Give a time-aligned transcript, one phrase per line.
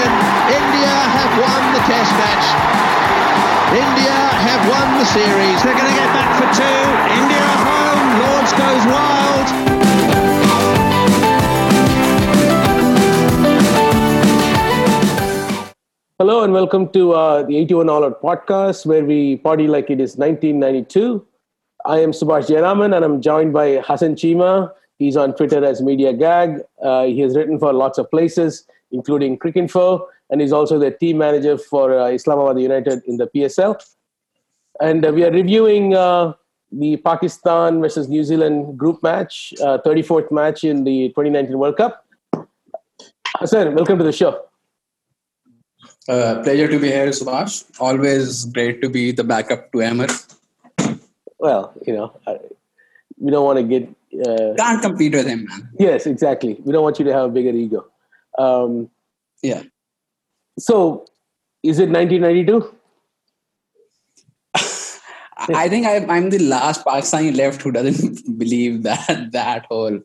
[0.00, 0.16] second.
[0.60, 2.46] India have won the Test match.
[3.72, 5.62] India have won the series.
[5.62, 6.80] They're going to get back for two.
[7.20, 8.08] India home.
[8.22, 9.48] Lords goes wild.
[16.18, 20.00] Hello and welcome to uh, the 81 All Out podcast where we party like it
[20.00, 21.26] is 1992.
[21.86, 24.70] I am Subhash Jayaraman and I'm joined by Hassan Cheema.
[24.98, 26.60] He's on Twitter as Media Gag.
[26.82, 31.18] Uh, he has written for lots of places, including Cricinfo, and he's also the team
[31.18, 33.76] manager for uh, Islamabad United in the PSL.
[34.80, 36.34] And uh, we are reviewing uh,
[36.72, 42.06] the Pakistan versus New Zealand group match, uh, 34th match in the 2019 World Cup.
[43.36, 44.44] Hassan, welcome to the show.
[46.08, 47.64] Uh, pleasure to be here, Subhash.
[47.80, 50.08] Always great to be the backup to Amar.
[51.38, 52.38] Well, you know, I,
[53.18, 53.88] we don't want to get.
[54.26, 55.70] Uh, Can't compete with him, man.
[55.78, 56.58] yes, exactly.
[56.64, 57.86] We don't want you to have a bigger ego.
[58.37, 58.89] Um,
[59.43, 59.63] Yeah.
[60.59, 61.05] so,
[61.63, 62.73] is it 1992?
[65.47, 69.99] I think I, I'm the last Pakistani left who doesn't believe that that whole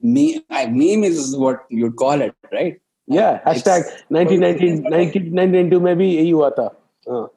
[0.00, 2.80] me I, meme is what you'd call it, right?
[3.06, 6.66] Yeah, It's- hashtag 1919, 1992 maybe यही हुआ था.
[7.08, 7.28] Uh,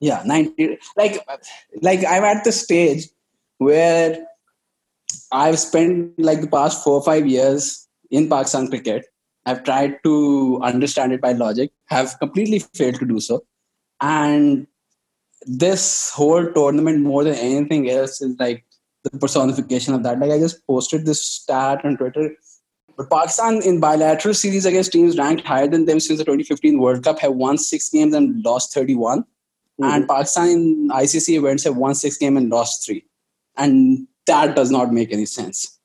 [0.00, 0.78] Yeah, 90.
[0.96, 1.24] Like,
[1.80, 3.08] like I'm at the stage
[3.58, 4.26] where
[5.30, 9.04] I've spent like the past four or five years in Pakistan cricket.
[9.47, 13.45] I've tried to understand it by logic, have completely failed to do so.
[14.01, 14.67] And
[15.43, 18.65] this whole tournament, more than anything else, is like
[19.05, 20.19] the personification of that.
[20.19, 22.35] Like, I just posted this stat on Twitter.
[22.97, 27.05] But Pakistan in bilateral series against teams ranked higher than them since the 2015 World
[27.05, 29.83] Cup have won six games and lost 31 mm-hmm.
[29.83, 33.05] and Pakistan in ICC events have won six games and lost three,
[33.55, 35.79] and that does not make any sense.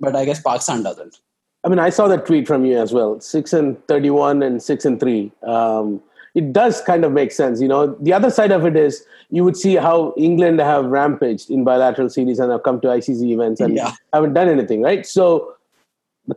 [0.00, 1.16] But I guess Pakistan doesn't.
[1.64, 3.20] I mean, I saw that tweet from you as well.
[3.20, 5.32] Six and 31 and six and three.
[5.42, 6.02] Um,
[6.34, 7.60] it does kind of make sense.
[7.60, 11.50] You know, the other side of it is you would see how England have rampaged
[11.50, 13.92] in bilateral series and have come to ICC events and Yeah.
[14.12, 15.06] haven't done anything, right?
[15.06, 15.54] So,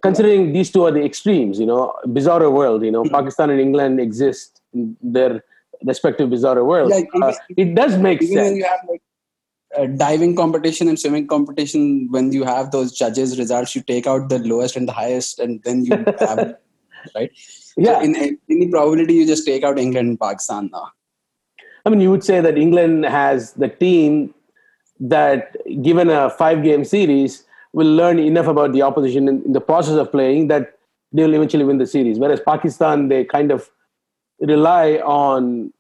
[0.01, 3.99] considering these two are the extremes, you know, bizarre world, you know, Pakistan and England
[3.99, 5.43] exist in their
[5.85, 6.95] respective bizarre worlds.
[6.95, 8.57] Yeah, uh, it does make when sense.
[8.57, 9.01] you have like
[9.85, 14.39] diving competition and swimming competition, when you have those judges' results, you take out the
[14.39, 16.55] lowest and the highest, and then you have
[17.15, 17.31] right.
[17.77, 17.99] Yeah.
[17.99, 20.91] So in any probability, you just take out England and Pakistan now.
[21.85, 24.33] I mean, you would say that England has the team
[24.99, 29.61] that, given a five game series, will learn enough about the opposition in, in the
[29.61, 30.79] process of playing that
[31.13, 32.17] they'll eventually win the series.
[32.17, 33.69] Whereas Pakistan, they kind of
[34.39, 35.71] rely on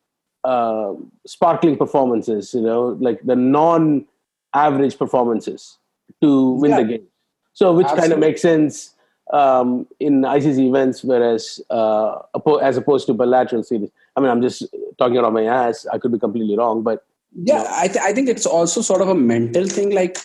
[0.43, 0.93] uh,
[1.25, 4.05] sparkling performances, you know, like the non
[4.53, 5.77] average performances
[6.21, 6.81] to win Yeah.
[6.81, 7.07] the game.
[7.53, 8.93] So, which kind of makes sense
[9.33, 12.19] um, in ICC events, whereas uh,
[12.61, 13.89] as opposed to bilateral series.
[14.15, 14.63] I mean, I'm just
[14.97, 15.85] talking out of my ass.
[15.91, 17.03] I could be completely wrong, but
[17.35, 19.89] Yeah, I, th- I think it's also sort of a mental thing.
[19.93, 20.17] Like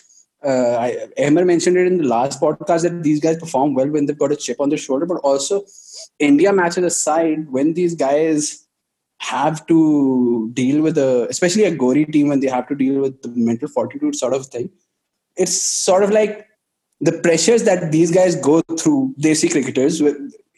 [0.45, 4.05] uh, I, Amar mentioned it in the last podcast that these guys perform well when
[4.05, 5.63] they've got a chip on their shoulder, but also
[6.19, 8.62] India matches aside, when these guys
[9.23, 13.21] have to deal with a, especially a gory team, when they have to deal with
[13.21, 14.69] the mental fortitude sort of thing,
[15.35, 16.47] it's sort of like
[17.01, 20.01] the pressures that these guys go through, They see cricketers,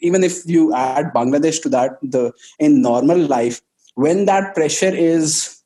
[0.00, 3.60] even if you add Bangladesh to that, the in normal life,
[3.94, 5.60] when that pressure is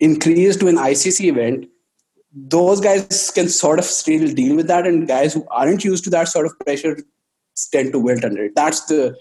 [0.00, 1.68] increased to an ICC event,
[2.32, 6.10] those guys can sort of still deal with that, and guys who aren't used to
[6.10, 6.98] that sort of pressure
[7.72, 8.54] tend to wilt under it.
[8.54, 9.16] That's the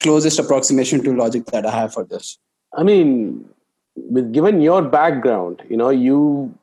[0.00, 2.38] closest approximation to logic that I have for this.
[2.76, 3.48] I mean,
[3.96, 6.54] with given your background, you know, you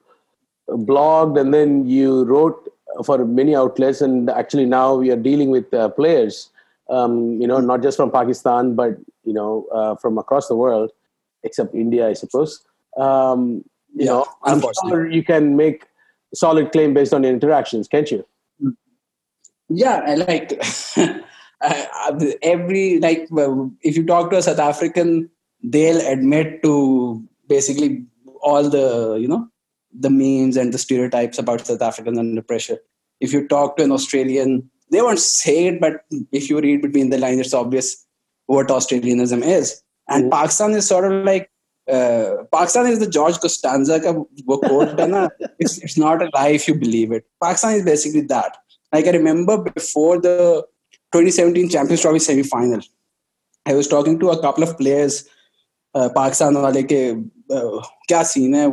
[0.70, 2.72] blogged and then you wrote
[3.06, 6.50] for many outlets, and actually now we are dealing with uh, players,
[6.90, 10.92] um, you know, not just from Pakistan, but you know, uh, from across the world,
[11.44, 12.64] except India, I suppose.
[12.98, 13.64] Um,
[13.96, 15.86] you Yeah, know, I'm sure you can make
[16.34, 18.26] solid claim based on your interactions, can't you?
[19.70, 20.54] Yeah, I like
[21.62, 23.28] I- every like
[23.82, 25.30] if you talk to a South African,
[25.64, 28.06] they'll admit to basically
[28.42, 29.48] all the you know
[30.00, 32.78] the memes and the stereotypes about South Africans under pressure.
[33.20, 36.02] If you talk to an Australian, they won't say it, but
[36.32, 38.06] if you read between the lines, it's obvious
[38.46, 39.82] what Australianism is.
[40.08, 40.32] And Mhm.
[40.32, 41.50] Pakistan is sort of like
[41.90, 44.12] uh, Pakistan is the George Costanza ka
[44.46, 47.26] wo quote na, it's, it's not a lie if you believe it.
[47.42, 48.58] Pakistan is basically that.
[48.94, 50.66] Like I remember before the
[51.14, 52.82] 2017 Champions Trophy semi-final,
[53.66, 55.28] I was talking to a couple of players,
[55.97, 57.01] uh, Pakistan wale ke,
[57.51, 58.69] uh, kya scene hai,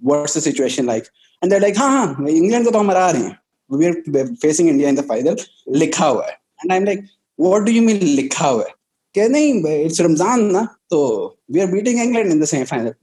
[0.00, 1.08] what's the situation like?
[1.42, 3.38] And they're like, हाँ हाँ England को तो हम हरा रहे हैं.
[3.68, 5.36] We're facing India in the final.
[5.68, 6.36] लिखा हुआ है.
[6.62, 7.04] And I'm like,
[7.36, 8.74] what do you mean लिखा हुआ है?
[9.14, 10.66] "Can it's Ramzan, na?
[10.88, 12.94] So we are beating England in the semi-final.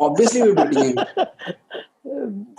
[0.00, 1.08] Obviously, we're beating England."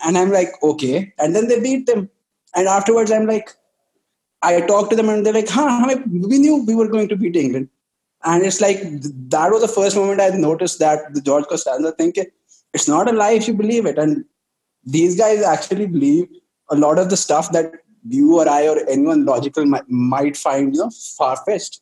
[0.05, 2.09] and I'm like, "Okay." And then they beat them,
[2.55, 3.49] and afterwards, I'm like,
[4.41, 5.95] I talked to them, and they're like, "Huh?
[6.33, 7.69] We knew we were going to beat England."
[8.24, 12.12] And it's like that was the first moment I noticed that the George Costanza thing.
[12.72, 14.24] It's not a lie if you believe it, and
[14.84, 16.28] these guys actually believe
[16.70, 17.72] a lot of the stuff that
[18.08, 21.80] you or I or anyone logical might, might find you know far fetched.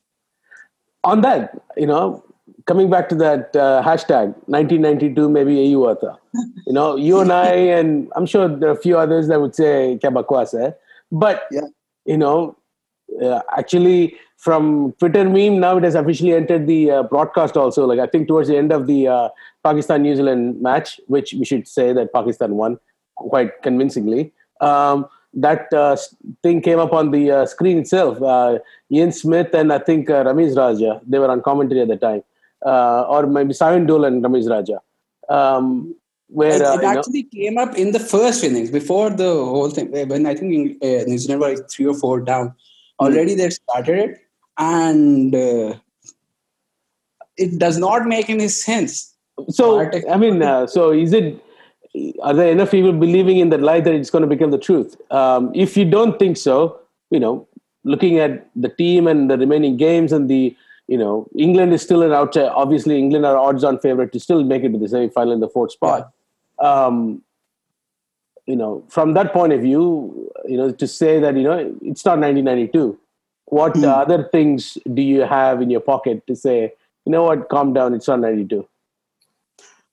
[1.04, 2.24] On that, you know,
[2.66, 5.96] coming back to that uh, hashtag 1992 maybe AU
[6.66, 9.54] you know, you and I and I'm sure there are a few others that would
[9.54, 10.74] say kya hai.
[11.10, 11.68] But yeah.
[12.04, 12.56] you know,
[13.22, 17.86] uh, actually from Twitter meme now it has officially entered the uh, broadcast also.
[17.86, 19.28] Like I think towards the end of the uh,
[19.64, 22.78] Pakistan New Zealand match, which we should say that Pakistan won
[23.16, 24.32] quite convincingly.
[24.60, 25.96] Um, that uh,
[26.42, 28.22] thing came up on the uh, screen itself.
[28.22, 28.58] Uh,
[28.90, 32.22] Ian Smith and I think uh, Ramiz Raja, they were on commentary at the time,
[32.64, 34.80] uh, or maybe Simon and Ramiz Raja.
[35.28, 35.94] Um,
[36.28, 39.90] where it, it actually know, came up in the first innings before the whole thing.
[39.90, 42.54] When I think New Zealand were three or four down,
[43.00, 43.40] already mm-hmm.
[43.40, 44.27] they started it,
[44.58, 45.34] and
[47.36, 49.14] it does not make any sense.
[49.48, 51.42] So I mean, so is it?
[52.22, 54.96] are there enough people believing in that lie that it's going to become the truth?
[55.10, 57.46] Um, if you don't think so, you know,
[57.84, 60.56] looking at the team and the remaining games and the,
[60.86, 62.48] you know, England is still an outside.
[62.48, 65.72] Obviously, England are odds-on favorite to still make it to the semi-final in the fourth
[65.72, 66.10] spot.
[66.60, 66.84] Yeah.
[66.86, 67.22] Um,
[68.46, 72.04] you know, from that point of view, you know, to say that you know it's
[72.04, 72.98] not 1992.
[73.50, 73.84] What mm.
[73.84, 76.72] other things do you have in your pocket to say?
[77.04, 77.48] You know what?
[77.48, 77.94] Calm down.
[77.94, 78.66] It's not 92.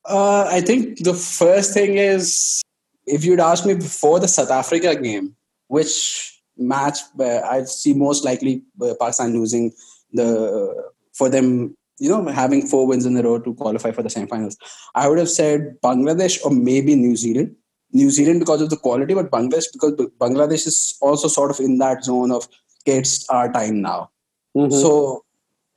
[0.07, 2.61] Uh, I think the first thing is
[3.07, 5.35] if you'd asked me before the South Africa game,
[5.67, 9.73] which match uh, I'd see most likely uh, Pakistan losing
[10.13, 14.09] the for them, you know, having four wins in a row to qualify for the
[14.09, 14.57] semifinals.
[14.93, 17.55] I would have said Bangladesh or maybe New Zealand.
[17.93, 21.77] New Zealand because of the quality, but Bangladesh because Bangladesh is also sort of in
[21.77, 22.47] that zone of
[22.85, 24.11] it's our time now.
[24.55, 24.71] Mm-hmm.
[24.71, 25.23] So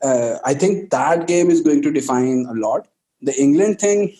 [0.03, 2.87] uh, I think that game is going to define a lot
[3.21, 4.17] the England thing,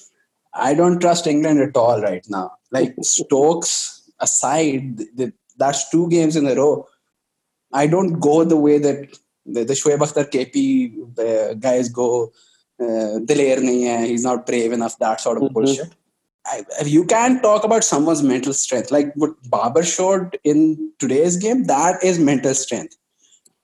[0.55, 2.53] I don't trust England at all right now.
[2.71, 6.87] Like Stokes aside, the, that's two games in a row.
[7.73, 12.33] I don't go the way that the, the Shoaib Akhtar KP the guys go.
[12.81, 15.55] Uh, he's not brave enough, that sort of mm-hmm.
[15.55, 15.93] bullshit.
[16.51, 18.91] I, you can talk about someone's mental strength.
[18.91, 22.97] Like what Babar showed in today's game, that is mental strength.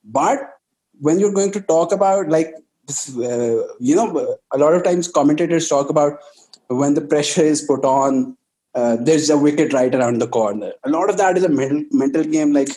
[0.05, 0.41] But
[1.01, 2.55] when you're going to talk about like
[2.89, 6.19] uh, you know, a lot of times commentators talk about
[6.69, 8.37] when the pressure is put on,
[8.75, 10.73] uh, there's a wicket right around the corner.
[10.85, 12.53] A lot of that is a mental mental game.
[12.53, 12.69] Like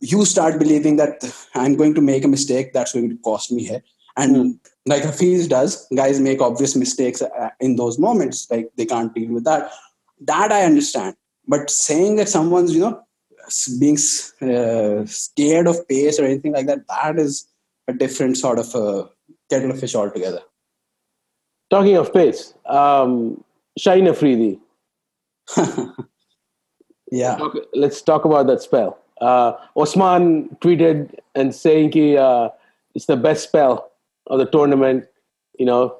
[0.00, 1.24] you start believing that
[1.54, 3.82] I'm going to make a mistake that's going to cost me here,
[4.16, 4.58] and mm.
[4.86, 8.50] like Hafiz does, guys make obvious mistakes uh, in those moments.
[8.50, 9.70] Like they can't deal with that.
[10.20, 11.16] That I understand,
[11.46, 13.02] but saying that someone's you know
[13.78, 13.96] being
[14.42, 17.46] uh, scared of pace or anything like that, that is
[17.88, 19.08] a different sort of a
[19.50, 20.40] kettle of fish altogether.
[21.70, 23.44] Talking of pace, um,
[23.78, 24.58] Shaheen Afridi.
[27.12, 27.36] yeah.
[27.36, 28.98] Talk, let's talk about that spell.
[29.20, 32.50] Uh, Osman tweeted and saying he, uh,
[32.94, 33.90] it's the best spell
[34.26, 35.04] of the tournament.
[35.58, 35.96] You know,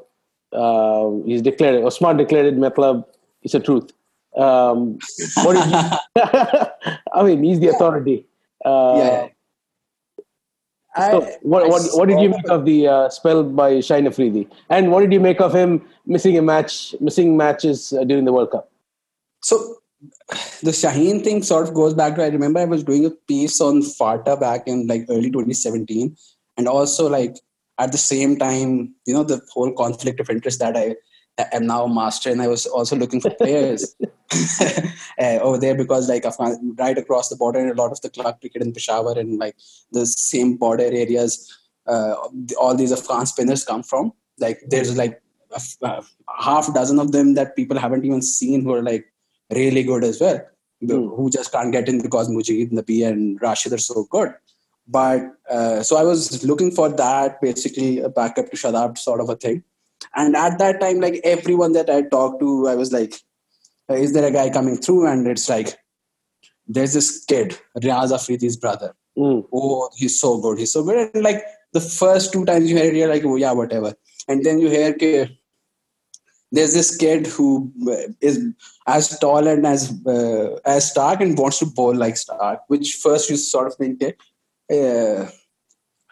[0.52, 1.84] uh, he's declared it.
[1.84, 2.58] Osman declared it.
[2.58, 3.04] Matlab,
[3.42, 3.90] it's a truth.
[4.36, 4.98] Um,
[5.36, 6.22] what did you,
[7.14, 8.26] I mean, he's the authority.
[8.64, 9.28] Uh, yeah.
[11.10, 14.48] So what, what, what did you make of the uh, spell by Shaheen Afridi?
[14.70, 18.32] And what did you make of him missing a match, missing matches uh, during the
[18.32, 18.70] World Cup?
[19.42, 19.76] So
[20.62, 23.60] the Shaheen thing sort of goes back to I remember I was doing a piece
[23.60, 26.16] on FATA back in like early 2017,
[26.56, 27.36] and also like
[27.78, 30.96] at the same time, you know, the whole conflict of interest that I
[31.52, 33.94] am now a master, and I was also looking for players
[35.18, 38.10] uh, over there because like Afghan, right across the border, and a lot of the
[38.10, 39.56] club cricket in Peshawar and like
[39.92, 41.54] the same border areas,
[41.86, 42.14] uh,
[42.58, 44.12] all these Afghan spinners come from.
[44.38, 45.20] Like there's like
[45.52, 46.04] a, a
[46.38, 49.06] half dozen of them that people haven't even seen who are like
[49.54, 50.40] really good as well,
[50.82, 51.16] mm.
[51.16, 54.34] who just can't get in because Mujib, Nabi, and Rashid are so good.
[54.88, 59.28] But uh, so I was looking for that basically a backup to Shadab sort of
[59.28, 59.64] a thing
[60.14, 63.14] and at that time, like everyone that I talked to, I was like,
[63.88, 65.06] is there a guy coming through?
[65.06, 65.76] And it's like,
[66.66, 68.94] there's this kid, Riaz Afridi's brother.
[69.16, 69.46] Mm.
[69.52, 70.58] Oh, he's so good.
[70.58, 71.10] He's so good.
[71.14, 73.94] And like the first two times you hear it, you're like, oh, yeah, whatever.
[74.28, 75.38] And then you hear, okay,
[76.50, 77.72] there's this kid who
[78.20, 78.44] is
[78.86, 83.28] as tall and as uh, as Starc and wants to bowl like Starc, which first
[83.28, 84.02] you sort of think,
[84.72, 85.30] uh,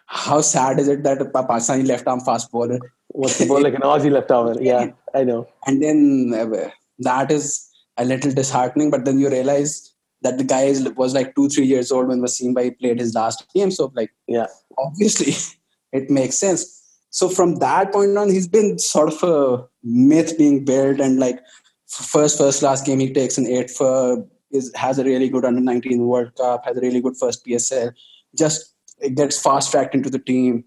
[0.07, 2.79] how sad is it that a Pakistani left arm fast bowler
[3.15, 4.57] was the ball like an Aussie left arm?
[4.61, 5.47] Yeah, I know.
[5.65, 6.69] And then uh,
[6.99, 8.91] that is a little disheartening.
[8.91, 12.21] But then you realize that the guy is, was like two, three years old when
[12.21, 13.71] Wasim Bhai played his last game.
[13.71, 14.47] So like, yeah,
[14.77, 15.33] obviously
[15.91, 16.81] it makes sense.
[17.09, 21.39] So from that point on, he's been sort of a myth being built, and like
[21.87, 25.61] first first last game he takes an eight for is has a really good under
[25.61, 27.93] 19 World Cup, has a really good first PSL,
[28.37, 28.73] just
[29.15, 30.63] gets fast tracked into the team,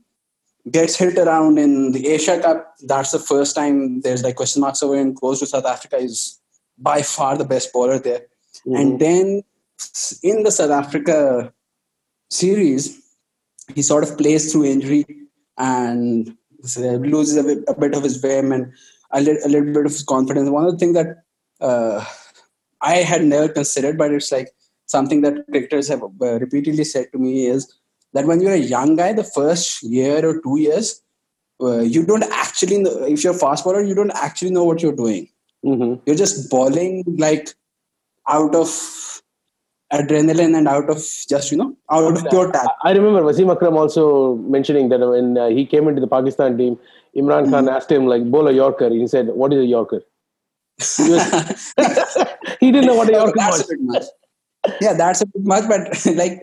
[0.70, 2.74] gets hit around in the Asia Cup.
[2.86, 5.14] That's the first time there's like question marks over him.
[5.14, 6.40] Goes to South Africa, is
[6.78, 8.26] by far the best bowler there,
[8.66, 8.76] mm-hmm.
[8.76, 9.42] and then
[10.22, 11.52] in the South Africa
[12.30, 13.00] series,
[13.74, 15.06] he sort of plays through injury
[15.56, 16.36] and
[16.84, 18.72] loses a bit, a bit of his vim and
[19.12, 20.50] a, li- a little bit of his confidence.
[20.50, 21.22] One of the things that
[21.60, 22.04] uh,
[22.80, 24.50] I had never considered, but it's like
[24.88, 27.72] something that cricketers have uh, repeatedly said to me is
[28.14, 31.02] that when you're a young guy, the first year or two years,
[31.60, 34.82] uh, you don't actually know, if you're a fast bowler, you don't actually know what
[34.82, 35.28] you're doing.
[35.64, 36.00] Mm-hmm.
[36.06, 37.54] You're just bowling like
[38.28, 38.68] out of
[39.92, 42.70] adrenaline and out of just you know out of pure talent.
[42.84, 46.78] I remember Wasim Akram also mentioning that when uh, he came into the Pakistan team,
[47.16, 47.68] Imran Khan mm-hmm.
[47.68, 48.90] asked him like bowl a Yorker.
[48.90, 50.02] He said, "What is a Yorker?"
[50.96, 51.74] He, was,
[52.60, 54.10] he didn't know what a Yorker was.
[54.80, 56.42] Yeah, that's a bit much, but like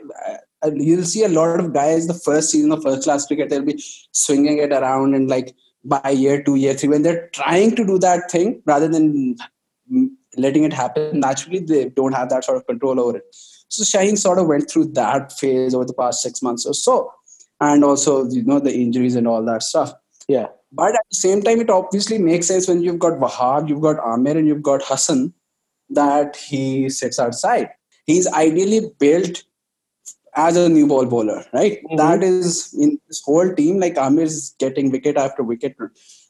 [0.63, 3.61] uh, you'll see a lot of guys the first season of first class cricket they'll
[3.63, 5.55] be swinging it around and like
[5.85, 9.35] by year two, year three, when they're trying to do that thing rather than
[10.35, 13.23] letting it happen naturally, they don't have that sort of control over it.
[13.67, 17.11] So Shaheen sort of went through that phase over the past six months or so,
[17.59, 19.93] and also you know the injuries and all that stuff.
[20.27, 20.47] Yeah.
[20.71, 23.97] But at the same time, it obviously makes sense when you've got Wahab, you've got
[24.05, 25.33] Amir, and you've got Hassan
[25.89, 27.69] that he sits outside.
[28.05, 29.43] He's ideally built
[30.35, 31.83] as a new ball bowler, right?
[31.83, 31.95] Mm-hmm.
[31.97, 33.79] That is in this whole team.
[33.79, 35.75] Like Amir is getting wicket after wicket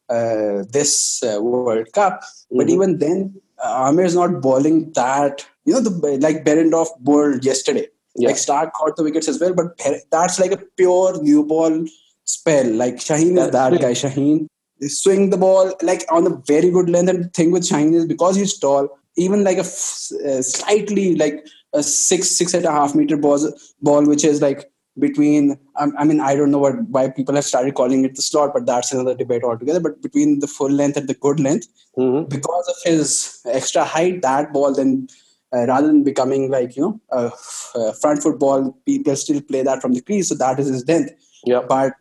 [0.09, 2.57] uh, this uh, World Cup, mm-hmm.
[2.57, 5.45] but even then, uh, Amir is not bowling that.
[5.65, 7.87] You know, the like Behrendorff bowled yesterday.
[8.15, 8.29] Yeah.
[8.29, 9.77] Like Starc caught the wickets as well, but
[10.11, 11.85] that's like a pure new ball
[12.23, 12.71] spell.
[12.71, 13.91] Like Shaheen is that guy.
[13.91, 14.47] Shaheen
[14.81, 17.09] swing the ball like on a very good length.
[17.09, 21.15] And the thing with Shaheen is because he's tall, even like a f- uh, slightly
[21.15, 23.39] like a six six and a half meter ball,
[23.81, 27.75] ball which is like between I mean I don't know what why people have started
[27.75, 29.79] calling it the slot, but that's another debate altogether.
[29.79, 31.67] But between the full length and the good length,
[31.97, 32.29] mm-hmm.
[32.29, 35.07] because of his extra height, that ball then
[35.53, 37.31] uh, rather than becoming like you know a,
[37.75, 40.29] a, front foot ball, people still play that from the crease.
[40.29, 41.11] So that is his length.
[41.45, 41.61] Yeah.
[41.67, 41.93] But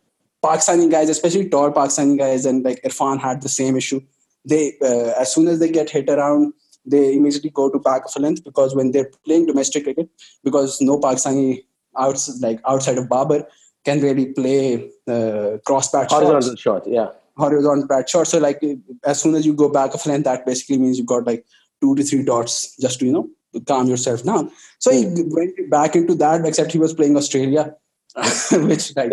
[0.45, 4.01] Pakistani guys, especially tall Pakistani guys, and like Irfan had the same issue.
[4.45, 6.53] They uh, as soon as they get hit around
[6.87, 10.09] they immediately go to back of a length because when they're playing domestic cricket,
[10.43, 11.65] because no Pakistani
[11.97, 13.47] outside like outside of Babar
[13.85, 18.27] can really play uh, cross bat horizontal shot, yeah, horizontal bat shot.
[18.27, 18.63] So like
[19.05, 21.45] as soon as you go back of length, that basically means you've got like
[21.81, 23.29] two to three dots just to you know
[23.67, 24.51] calm yourself down.
[24.79, 27.75] So he went back into that, except he was playing Australia,
[28.53, 29.11] which like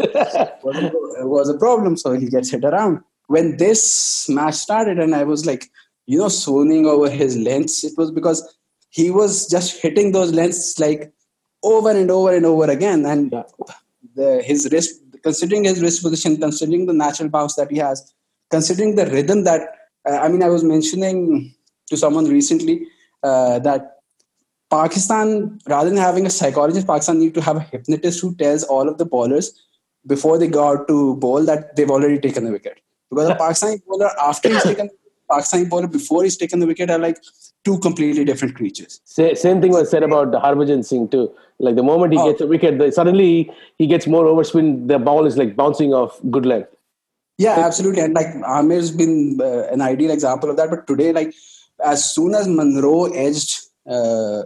[0.63, 0.91] was,
[1.23, 1.97] was a problem.
[1.97, 3.01] So he gets hit around.
[3.27, 5.69] When this match started, and I was like,
[6.11, 7.85] you know, swooning over his lengths.
[7.85, 8.39] It was because
[8.89, 11.09] he was just hitting those lengths like
[11.63, 13.05] over and over and over again.
[13.05, 13.31] And
[14.15, 18.13] the, his wrist, considering his wrist position, considering the natural bounce that he has,
[18.49, 19.61] considering the rhythm that,
[20.05, 21.55] uh, I mean, I was mentioning
[21.89, 22.87] to someone recently
[23.23, 23.99] uh, that
[24.69, 28.89] Pakistan, rather than having a psychologist, Pakistan need to have a hypnotist who tells all
[28.89, 29.53] of the bowlers
[30.05, 32.81] before they go out to bowl that they've already taken the wicket.
[33.09, 34.89] Because a Pakistani bowler, after he's taken
[35.31, 37.17] Pakistani bowler before he's taken the wicket are like
[37.63, 38.99] two completely different creatures.
[39.05, 41.31] Same thing was said about Harbhajan Singh too.
[41.59, 42.29] Like the moment he oh.
[42.29, 44.87] gets a wicket, suddenly he gets more overspin.
[44.87, 46.69] The ball is like bouncing off good length.
[47.37, 48.01] Yeah, absolutely.
[48.01, 50.69] And like Amir's been uh, an ideal example of that.
[50.69, 51.33] But today, like
[51.83, 54.43] as soon as Munro edged uh,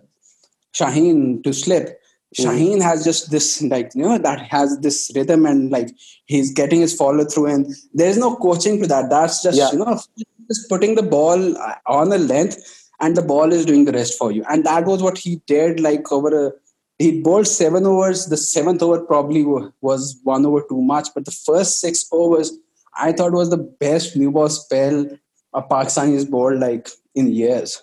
[0.74, 2.00] Shaheen to slip,
[2.38, 2.50] Mm-hmm.
[2.50, 5.90] Shaheen has just this like you know that has this rhythm and like
[6.26, 9.10] he's getting his follow through and there's no coaching to that.
[9.10, 9.72] That's just yeah.
[9.72, 10.00] you know
[10.48, 14.32] just putting the ball on a length and the ball is doing the rest for
[14.32, 14.44] you.
[14.50, 16.52] And that was what he did like over a
[16.98, 18.28] he bowled seven overs.
[18.28, 19.44] The seventh over probably
[19.82, 22.58] was one over too much, but the first six overs
[22.98, 25.06] I thought was the best new ball spell
[25.54, 27.82] a Pakistani has bowled like in years.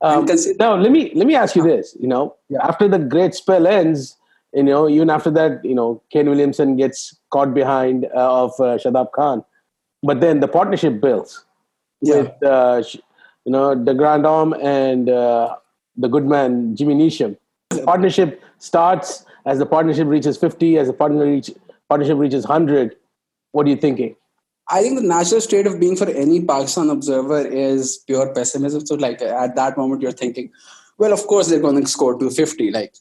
[0.00, 0.26] Um,
[0.58, 1.96] now let me let me ask you this.
[1.98, 2.64] You know, yeah.
[2.66, 4.16] after the great spell ends,
[4.52, 8.78] you know, even after that, you know, Kane Williamson gets caught behind uh, of uh,
[8.78, 9.44] Shadab Khan,
[10.02, 11.44] but then the partnership builds
[12.02, 12.48] yeah.
[12.48, 12.82] uh,
[13.44, 15.56] you know the Grandhomme and uh,
[15.96, 17.36] the good man Jimmy Neesham.
[17.70, 21.50] The partnership starts as the partnership reaches 50, as the partner reach,
[21.88, 22.96] partnership reaches 100,
[23.52, 24.16] what are you thinking?
[24.68, 28.86] I think the natural state of being for any Pakistan observer is pure pessimism.
[28.86, 30.50] So, like at that moment, you're thinking,
[30.98, 32.70] well, of course they're going to score 250.
[32.70, 32.94] Like,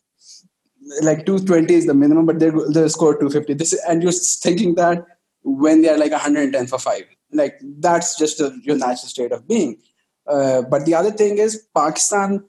[1.03, 3.53] like 220 is the minimum, but they're they'll score 250.
[3.53, 5.05] This and you're thinking that
[5.43, 9.77] when they're like 110 for five, like that's just a, your natural state of being.
[10.27, 12.43] Uh, but the other thing is Pakistan.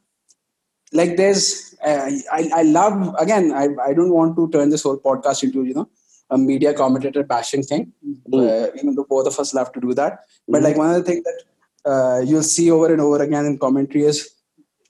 [0.95, 3.53] Like there's, uh, I I love again.
[3.53, 5.89] I I don't want to turn this whole podcast into you know
[6.29, 7.93] a media commentator bashing thing.
[8.07, 8.19] Mm.
[8.35, 10.65] Uh, even though both of us love to do that, but mm.
[10.65, 14.05] like one of the things that uh, you'll see over and over again in commentary
[14.05, 14.29] is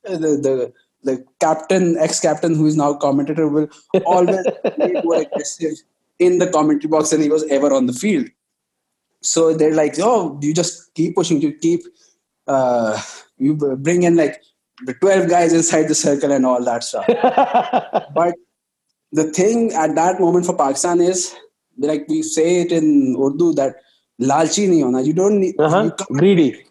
[0.08, 0.72] uh, the the
[1.04, 3.68] the captain, ex-captain who is now commentator will
[4.06, 4.44] always
[4.78, 5.72] be more aggressive
[6.18, 8.28] in the commentary box than he was ever on the field.
[9.22, 11.82] So they're like, oh, you just keep pushing, you keep
[12.46, 13.00] uh,
[13.38, 14.42] you bring in like
[14.84, 17.06] the 12 guys inside the circle and all that stuff.
[18.14, 18.34] but
[19.12, 21.34] the thing at that moment for Pakistan is
[21.78, 23.76] like we say it in Urdu that
[24.20, 25.04] lalchi nahi hona.
[25.04, 25.90] You don't need uh-huh.
[26.10, 26.64] you greedy.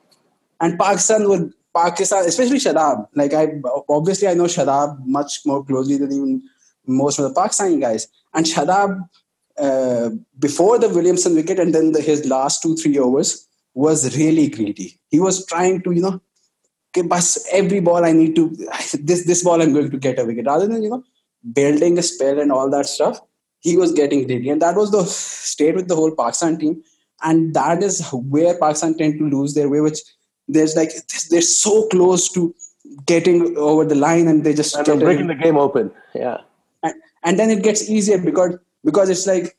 [0.60, 3.08] And Pakistan would Pakistan, especially Shadab.
[3.16, 3.54] Like I
[3.90, 6.44] obviously I know Shadab much more closely than even
[6.86, 8.08] most of the Pakistani guys.
[8.34, 9.08] And Shadab
[9.58, 14.50] uh, before the Williamson wicket and then the, his last two three overs was really
[14.50, 15.00] greedy.
[15.10, 16.22] He was trying to you know,
[16.94, 18.50] give us every ball I need to
[19.02, 21.04] this this ball I'm going to get a wicket rather than you know
[21.54, 23.22] building a spell and all that stuff,
[23.60, 26.84] he was getting greedy, And that was the state with the whole Pakistan team.
[27.24, 30.00] And that is where Pakistan tend to lose their way, which
[30.48, 30.92] there's like,
[31.30, 32.56] they're so close to
[33.06, 35.92] getting over the line and they just and breaking the game open.
[36.16, 36.38] Yeah.
[36.84, 36.94] And,
[37.24, 39.58] and then it gets easier because because it's like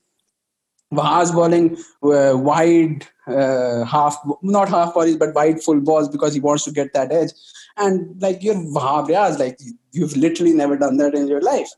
[0.92, 6.40] Wahab bowling uh, wide uh, half, not half bodies, but wide full balls because he
[6.40, 7.30] wants to get that edge.
[7.76, 9.58] And like you're Wahab Riaz, like
[9.92, 11.70] you've literally never done that in your life.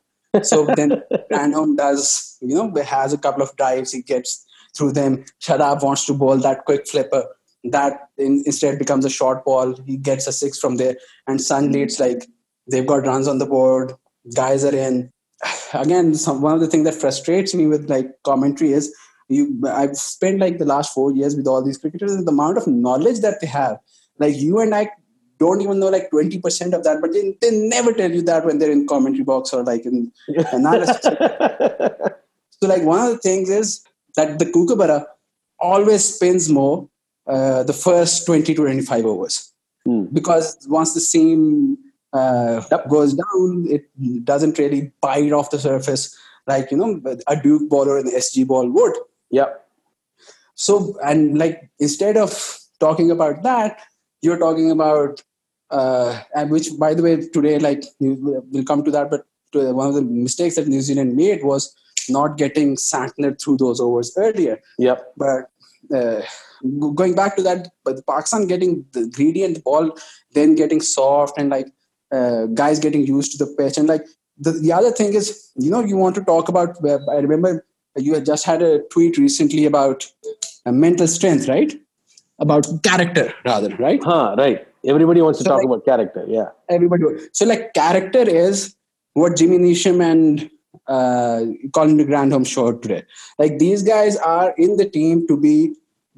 [0.42, 4.44] So then Random does, you know, has a couple of dives, he gets
[4.76, 5.24] through them.
[5.40, 7.24] Shadab wants to bowl that quick flipper.
[7.64, 9.76] That in, instead becomes a short ball.
[9.86, 10.96] He gets a six from there.
[11.26, 12.26] And suddenly it's like
[12.70, 13.92] they've got runs on the board,
[14.34, 15.12] guys are in.
[15.74, 18.94] Again, some, one of the things that frustrates me with like commentary is
[19.28, 22.58] you I've spent like the last four years with all these cricketers and the amount
[22.58, 23.78] of knowledge that they have.
[24.18, 24.90] Like you and I
[25.38, 28.58] don't even know like 20% of that, but they, they never tell you that when
[28.58, 30.12] they're in commentary box or like in
[30.52, 31.02] analysis.
[31.02, 33.84] so like one of the things is
[34.16, 35.06] that the kookaburra
[35.58, 36.88] always spins more
[37.26, 39.52] uh, the first 20 to 25 overs.
[39.88, 40.12] Mm.
[40.12, 41.78] Because once the seam
[42.14, 42.88] uh, yep.
[42.88, 43.84] goes down, it
[44.24, 48.46] doesn't really bite off the surface like, you know, a Duke ball or an SG
[48.46, 48.94] ball would.
[49.30, 49.48] Yeah.
[50.54, 53.80] So, and like, instead of talking about that,
[54.22, 55.22] you're talking about
[55.70, 59.94] uh, and which by the way today like we'll come to that but one of
[59.94, 61.74] the mistakes that new zealand made was
[62.08, 65.50] not getting santner through those overs earlier yeah but
[65.94, 66.20] uh,
[66.94, 69.96] going back to that but pakistan getting the gradient ball
[70.32, 71.66] then getting soft and like
[72.14, 74.04] uh, guys getting used to the pitch and like
[74.38, 76.76] the, the other thing is you know you want to talk about
[77.16, 77.64] i remember
[77.96, 80.06] you had just had a tweet recently about
[80.66, 81.74] uh, mental strength right?
[82.40, 84.02] About character rather right?
[84.02, 84.66] Huh right.
[84.84, 86.48] Everybody wants to so talk like, about character yeah.
[86.68, 88.74] everybody so like character is
[89.12, 90.50] what jimmy neesham and
[90.86, 93.04] uh, colin de grandhomme showed today.
[93.38, 95.74] Like these guys are in the team to be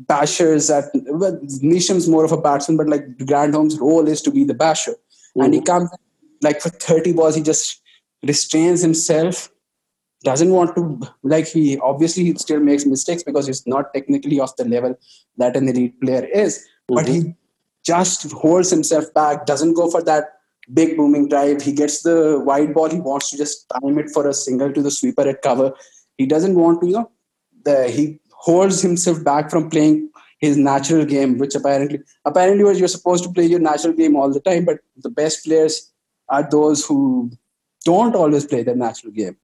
[0.06, 4.44] bashers at well, neesham's more of a batsman but like grandhomme's role is to be
[4.44, 4.94] the basher
[5.36, 5.44] mm-hmm.
[5.44, 5.66] and he mm-hmm.
[5.66, 5.90] comes
[6.42, 7.80] like for 30 balls he just
[8.22, 9.50] restrains himself
[10.22, 14.54] doesn't want to like he obviously he still makes mistakes because he's not technically of
[14.56, 14.98] the level
[15.36, 16.94] that an elite player is mm-hmm.
[16.96, 17.34] but he
[17.84, 20.24] just holds himself back doesn't go for that
[20.74, 24.26] big booming drive he gets the wide ball he wants to just time it for
[24.28, 25.72] a single to the sweeper at cover
[26.18, 27.10] he doesn't want to you know
[27.64, 30.10] the he holds himself back from playing
[30.46, 34.44] his natural game which apparently apparently you're supposed to play your natural game all the
[34.50, 34.78] time but
[35.08, 35.80] the best players
[36.28, 37.00] are those who
[37.90, 39.36] don't always play their natural game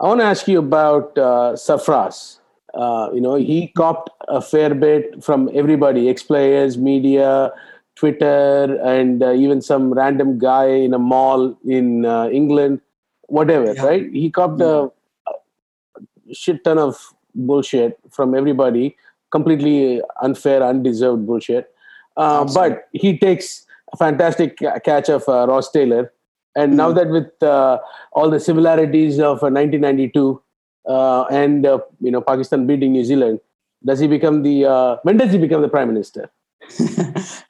[0.00, 2.38] I want to ask you about uh, Sarfraz.
[2.72, 7.52] Uh, you know, he copped a fair bit from everybody, ex-players, media,
[7.96, 12.80] Twitter, and uh, even some random guy in a mall in uh, England,
[13.26, 13.84] whatever, yeah.
[13.84, 14.10] right?
[14.10, 14.86] He copped yeah.
[15.28, 16.96] a shit ton of
[17.34, 18.96] bullshit from everybody,
[19.30, 21.74] completely unfair, undeserved bullshit.
[22.16, 26.12] Uh, but he takes a fantastic catch of uh, Ross Taylor
[26.56, 26.96] and now hmm.
[26.96, 27.78] that with uh,
[28.12, 30.42] all the similarities of 1992
[30.86, 33.40] uh, uh, and uh, you know Pakistan beating New Zealand,
[33.84, 36.30] does he become the uh, when does he become the prime minister?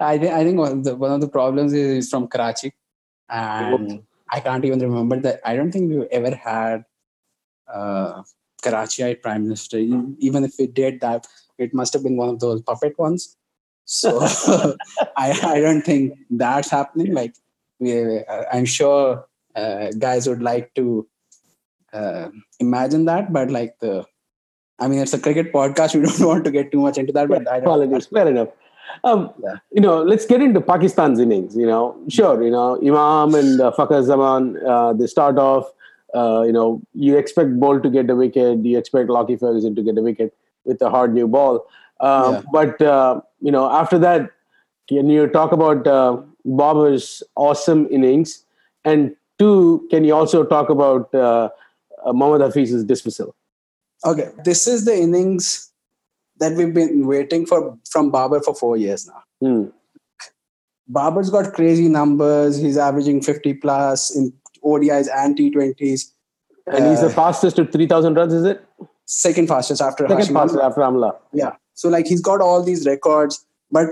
[0.00, 2.72] I think I think one of the, one of the problems is from Karachi,
[3.28, 5.40] and I can't even remember that.
[5.44, 6.84] I don't think we've ever had
[7.72, 8.22] uh,
[8.62, 9.78] Karachiite prime minister.
[9.78, 11.26] Even if we did that,
[11.60, 13.36] it must have been one of those puppet ones.
[13.84, 14.20] So
[15.16, 17.12] I, I don't think that's happening.
[17.12, 17.34] Like
[17.78, 21.06] we, uh, I'm sure uh, guys would like to
[21.92, 22.28] uh,
[22.60, 24.04] imagine that, but like the,
[24.78, 25.94] I mean, it's a cricket podcast.
[26.00, 27.28] We don't want to get too much into that.
[27.28, 28.48] But I don't, Apologies, fair enough.
[29.04, 29.56] Um, Yeah.
[29.72, 31.56] You know, let's get into Pakistan's innings.
[31.56, 35.70] You know, sure, you know, Imam and uh, Fakhar Zaman, uh, they start off.
[36.14, 38.64] Uh, you know, you expect Bolt to get a wicket.
[38.64, 41.66] You expect Lockie Ferguson to get a wicket with a hard new ball.
[42.00, 42.42] Um, Yeah.
[42.52, 44.30] But uh, you know, after that,
[44.88, 48.44] can you talk about uh, Babar's awesome innings?
[48.84, 51.50] And two, can you also talk about uh,
[52.04, 53.34] uh, Mohammad Hafiz's dismissal?
[54.04, 55.70] Okay, this is the innings
[56.38, 59.22] that we've been waiting for from Babar for four years now.
[59.40, 59.64] Hmm.
[60.88, 62.56] Babar's got crazy numbers.
[62.56, 64.32] He's averaging 50 plus in
[64.64, 66.12] ODIs and T20s.
[66.66, 68.64] And he's the Uh, fastest to 3,000 runs, is it?
[69.12, 70.64] Second fastest after Second Hashim fastest Amla.
[70.64, 71.16] after Amla.
[71.32, 71.56] Yeah.
[71.74, 73.88] So like he's got all these records, but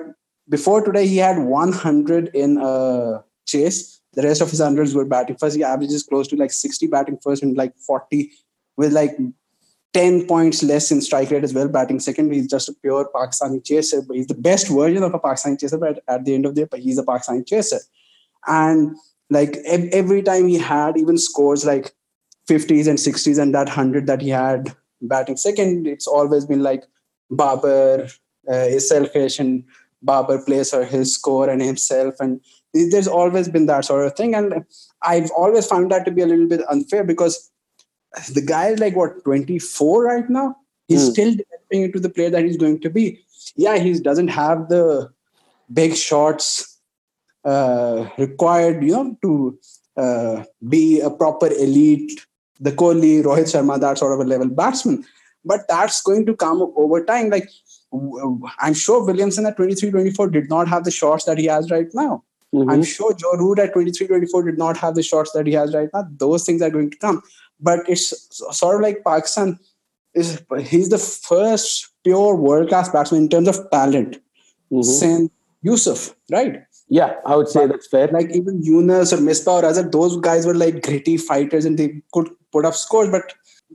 [0.48, 4.00] before today he had 100 in a chase.
[4.12, 5.56] The rest of his hundreds were batting first.
[5.56, 8.30] He averages close to like 60 batting first and like 40
[8.76, 9.18] with like
[9.92, 11.66] 10 points less in strike rate as well.
[11.66, 14.02] Batting second, he's just a pure Pakistani chaser.
[14.02, 15.78] But he's the best version of a Pakistani chaser.
[15.78, 17.80] But at the end of the day, but he's a Pakistani chaser.
[18.46, 18.96] And
[19.30, 21.92] like every time he had even scores like
[22.48, 26.84] 50s and 60s and that 100 that he had batting second, it's always been like
[27.30, 28.06] Babar
[28.50, 29.64] uh, is selfish and
[30.02, 32.14] Babar plays for his score and himself.
[32.20, 32.40] And
[32.72, 34.34] there's always been that sort of thing.
[34.34, 34.64] And
[35.02, 37.50] I've always found that to be a little bit unfair because
[38.32, 40.56] the guy is like, what, 24 right now?
[40.86, 41.12] He's Hmm.
[41.12, 43.20] still developing into the player that he's going to be.
[43.56, 45.10] Yeah, he doesn't have the
[45.72, 46.78] big shots
[47.44, 49.58] uh, required, you know, to
[49.96, 52.24] uh, be a proper elite,
[52.60, 55.04] the Kohli, Rohit Sharma, that sort of a level batsman.
[55.44, 57.30] But that's going to come over time.
[57.30, 57.48] Like,
[58.60, 61.88] I'm sure Williamson at 23 24 did not have the shots that he has right
[61.94, 62.22] now.
[62.54, 62.70] Mhm.
[62.72, 65.74] I'm sure Joe Root at 23 24 did not have the shots that he has
[65.74, 66.06] right now.
[66.16, 67.22] Those things are going to come.
[67.60, 68.12] But it's
[68.56, 69.58] sort of like Pakistan
[70.14, 74.16] is he's the first pure world class batsman in terms of talent
[74.72, 74.84] Mhm.
[74.84, 75.30] since
[75.62, 76.62] Yusuf, right?
[76.88, 78.08] Yeah, I would say that's fair.
[78.08, 82.02] Like even Yunus or Misbah or Azhar, those guys were like gritty fighters and they
[82.12, 83.08] could put up scores.
[83.10, 83.32] But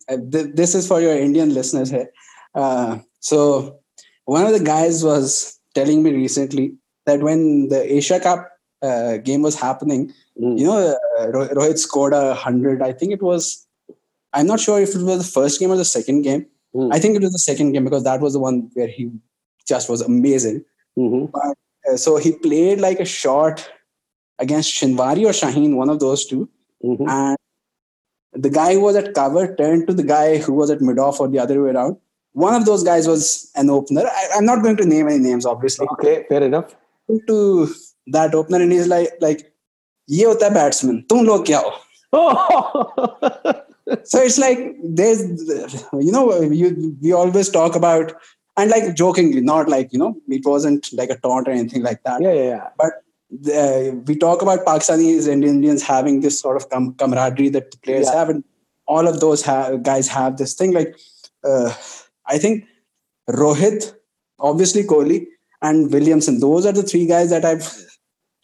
[0.10, 2.10] uh, th- this is for your Indian listeners here.
[2.56, 3.80] Uh, so
[4.26, 8.50] one of the guys was telling me recently that when the Asia Cup
[8.82, 10.58] uh, game was happening, Mm.
[10.58, 12.82] you know, uh, Ro- Rohit scored a hundred.
[12.82, 13.68] I think it was.
[14.34, 16.48] I'm not sure if it was the first game or the second game.
[16.76, 16.90] Mm.
[16.92, 19.12] I think it was the second game because that was the one where he
[19.68, 20.66] just was amazing.
[20.98, 21.30] Mhm.
[21.36, 23.70] Uh, so he played like a shot
[24.40, 26.50] against Shinwari or Shaheen, one of those two.
[26.84, 27.08] Mhm.
[27.08, 27.38] And
[28.33, 31.21] the guy who was at cover turned to the guy who was at mid off
[31.21, 31.97] or the other way around.
[32.33, 34.03] One of those guys was an opener.
[34.07, 35.87] I, I'm not going to name any names, obviously.
[35.93, 36.75] Okay, fair enough.
[37.27, 37.69] To
[38.09, 39.53] that opener, and he's like, like,
[40.11, 41.03] ये होता है batsman.
[41.09, 41.73] तुम लोग क्या हो?
[42.13, 43.55] Oh,
[44.05, 45.23] So it's like there's,
[45.99, 48.13] you know, you we always talk about
[48.57, 52.03] and like jokingly, not like you know, it wasn't like a taunt or anything like
[52.05, 52.21] that.
[52.21, 52.69] yeah, yeah, yeah.
[52.77, 52.93] but
[53.55, 57.79] uh, we talk about Pakistanis and Indians having this sort of com- camaraderie that the
[57.79, 58.15] players Yeah.
[58.19, 58.45] have, and
[58.87, 60.73] all of those ha- guys have this thing.
[60.73, 60.97] Like,
[61.45, 61.73] uh,
[62.27, 62.65] I think
[63.31, 63.95] Rohit,
[64.39, 65.27] obviously Kohli,
[65.61, 66.41] and Williamson.
[66.41, 67.69] Those are the three guys that I've.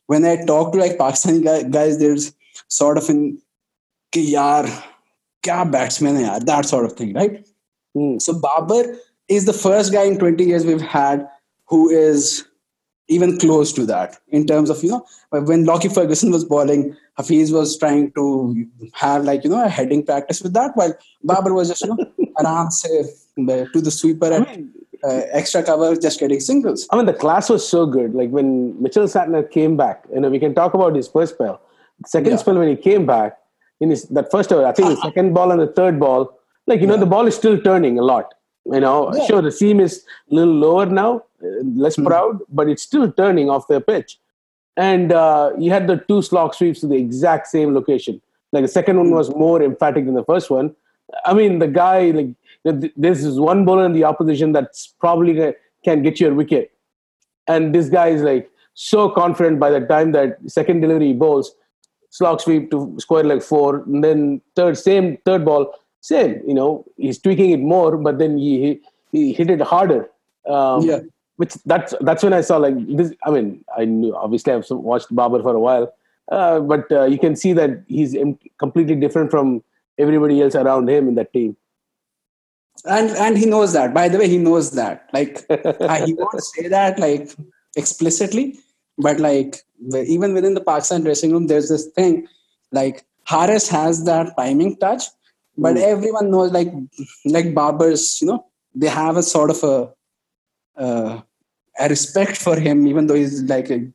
[0.06, 2.32] When I talk to like Pakistani guy, guys, there's
[2.68, 3.38] sort of in,
[4.12, 4.66] कि यार
[5.44, 7.46] क्या batsman है यार, that sort of thing, right?
[7.94, 8.18] Hmm.
[8.18, 8.84] So Babar
[9.28, 11.26] is the first guy in 20 years we've had
[11.66, 12.44] who is
[13.09, 15.05] even close to that in terms of you know
[15.51, 20.05] when Lockie Ferguson was bowling, Hafiz was trying to have like you know a heading
[20.05, 20.93] practice with that, while
[21.23, 21.97] Babar was just you know
[22.43, 24.47] around to the sweeper at
[25.03, 26.87] uh, extra cover, just getting singles.
[26.91, 28.13] I mean, the class was so good.
[28.13, 31.61] Like when Mitchell Santner came back, you know, we can talk about his first spell.
[32.05, 32.37] Second Yeah.
[32.37, 33.37] spell when he came back,
[33.81, 36.81] in his that first over, I think the second ball and the third ball, like
[36.81, 36.99] you know, Yeah.
[37.05, 38.33] the ball is still turning a lot.
[38.73, 39.25] You know, Yeah.
[39.25, 42.05] sure the seam is a little lower now, uh, less Hmm.
[42.05, 44.19] proud, but it's still turning off the pitch.
[44.77, 48.21] And uh, you had the two slog sweeps to the exact same location.
[48.51, 50.75] Like the second one was more emphatic than the first one.
[51.25, 52.29] I mean, the guy like
[52.95, 55.53] this is one bowler in the opposition that's probably
[55.83, 56.71] can get you a wicket
[57.47, 61.55] and this guy is like so confident by the time that second delivery bowls
[62.09, 66.85] slog sweep to square leg four and then third same third ball same you know
[66.97, 68.81] he's tweaking it more but then he he,
[69.11, 70.09] he hit it harder
[70.47, 70.99] um, Yeah.
[71.37, 75.13] which that's that's when i saw like this i mean i knew obviously i've watched
[75.13, 75.93] babar for a while
[76.31, 78.15] uh, but uh, you can see that he's
[78.59, 79.63] completely different from
[79.97, 81.55] everybody else around him in that team
[82.85, 83.93] and and he knows that.
[83.93, 85.09] By the way, he knows that.
[85.13, 85.39] Like
[86.05, 87.29] he won't say that like
[87.75, 88.57] explicitly,
[88.97, 92.27] but like even within the Pakistan dressing room, there's this thing
[92.71, 95.03] like haris has that timing touch,
[95.61, 95.81] but mm.
[95.81, 96.71] everyone knows like
[97.25, 99.93] like Babar's, you know, they have a sort of a
[100.81, 101.21] uh,
[101.79, 103.87] a respect for him, even though he's like a,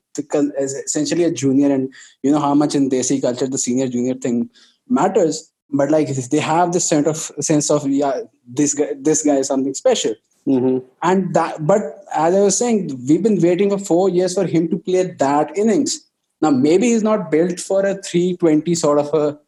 [0.59, 4.51] essentially a junior, and you know how much in Desi culture the senior junior thing
[4.89, 5.51] matters.
[5.71, 9.49] But like they have this sense of sense of yeah, this guy this guy is
[9.49, 10.15] something special.
[10.47, 10.87] Mm-hmm.
[11.03, 11.83] And that, but
[12.15, 15.57] as I was saying, we've been waiting for four years for him to play that
[15.57, 16.07] innings.
[16.43, 19.39] Now maybe he's not built for a 320 sort of a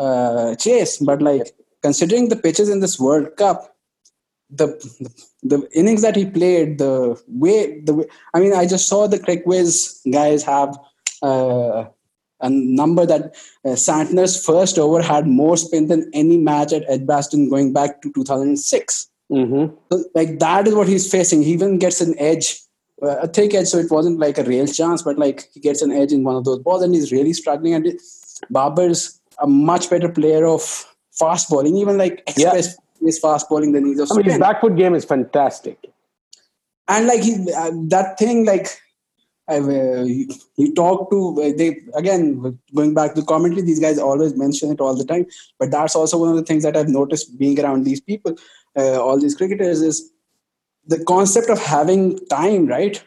[0.00, 3.76] uh, chase, but like considering the pitches in this World Cup,
[4.50, 4.66] the,
[5.00, 9.06] the, the innings that he played, the way the way, I mean, I just saw
[9.06, 10.78] the CricViz guys have
[11.22, 11.84] uh,
[12.40, 17.50] a number that uh, Santner's first over had more spin than any match at Edgbaston
[17.50, 19.08] going back to 2006.
[19.30, 19.74] Mm-hmm.
[19.92, 21.42] So, like that is what he's facing.
[21.42, 22.60] He even gets an edge,
[23.02, 25.82] uh, a thick edge, so it wasn't like a real chance, but like he gets
[25.82, 27.74] an edge in one of those balls, and he's really struggling.
[27.74, 28.00] And
[28.50, 30.86] Babar's a much better player of
[31.18, 33.08] fast bowling, even like express yeah.
[33.08, 35.78] is fast bowling than he's of I mean, his back foot game is fantastic.
[36.88, 38.80] And like he, uh, that thing, like
[39.48, 43.62] I, uh, he talked to uh, they again going back to the commentary.
[43.62, 45.26] These guys always mention it all the time,
[45.58, 48.36] but that's also one of the things that I've noticed being around these people,
[48.76, 50.10] uh, all these cricketers, is
[50.86, 52.66] the concept of having time.
[52.66, 53.02] Right,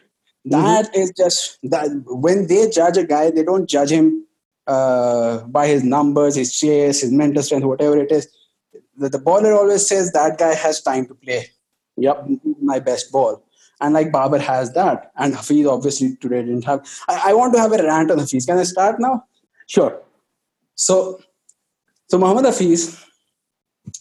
[0.46, 0.50] mm-hmm.
[0.50, 4.26] That is just that when they judge a guy, they don't judge him
[4.66, 8.28] uh, by his numbers, his chase, his mental strength, whatever it is.
[8.96, 11.46] The, the bowler always says that guy has time to play.
[11.96, 12.26] Yep,
[12.60, 13.44] my best ball.
[13.80, 16.86] And like Babar has that, and Hafiz obviously today didn't have.
[17.08, 18.46] I, I want to have a rant on Hafiz.
[18.46, 19.24] Can I start now?
[19.66, 20.00] Sure.
[20.76, 21.20] So,
[22.08, 23.04] so Muhammad Hafiz,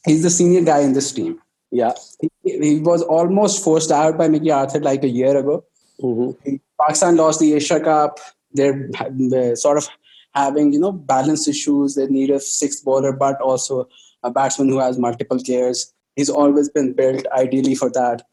[0.05, 1.41] he's the senior guy in this team.
[1.71, 1.93] Yeah.
[2.19, 5.65] He, he was almost forced out by Mickey Arthur like a year ago.
[6.01, 6.55] Mm-hmm.
[6.79, 8.19] Pakistan lost the Asia Cup.
[8.53, 9.89] They're, they're sort of
[10.33, 11.95] having you know balance issues.
[11.95, 13.87] They need a sixth bowler, but also
[14.23, 15.93] a batsman who has multiple gears.
[16.15, 18.23] He's always been built ideally for that.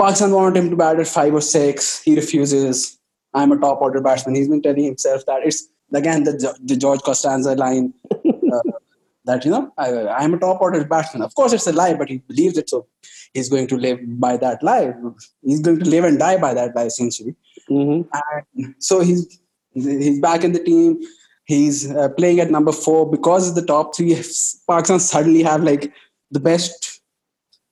[0.00, 2.02] Pakistan wanted him to bat at five or six.
[2.02, 2.98] He refuses.
[3.34, 4.34] I'm a top order batsman.
[4.34, 8.60] He's been telling himself that it's again the, the George Costanza line uh,
[9.24, 11.22] that you know I, am a top order batsman.
[11.22, 12.86] Of course, it's a lie, but he believes it, so
[13.34, 14.94] he's going to live by that lie.
[15.42, 17.36] He's going to live and die by that lie, essentially.
[17.68, 18.08] Mm-hmm.
[18.56, 19.38] And so he's
[19.74, 21.00] he's back in the team.
[21.50, 24.14] He's uh, playing at number four because the top three
[24.68, 25.92] Pakistan suddenly have like
[26.30, 27.00] the best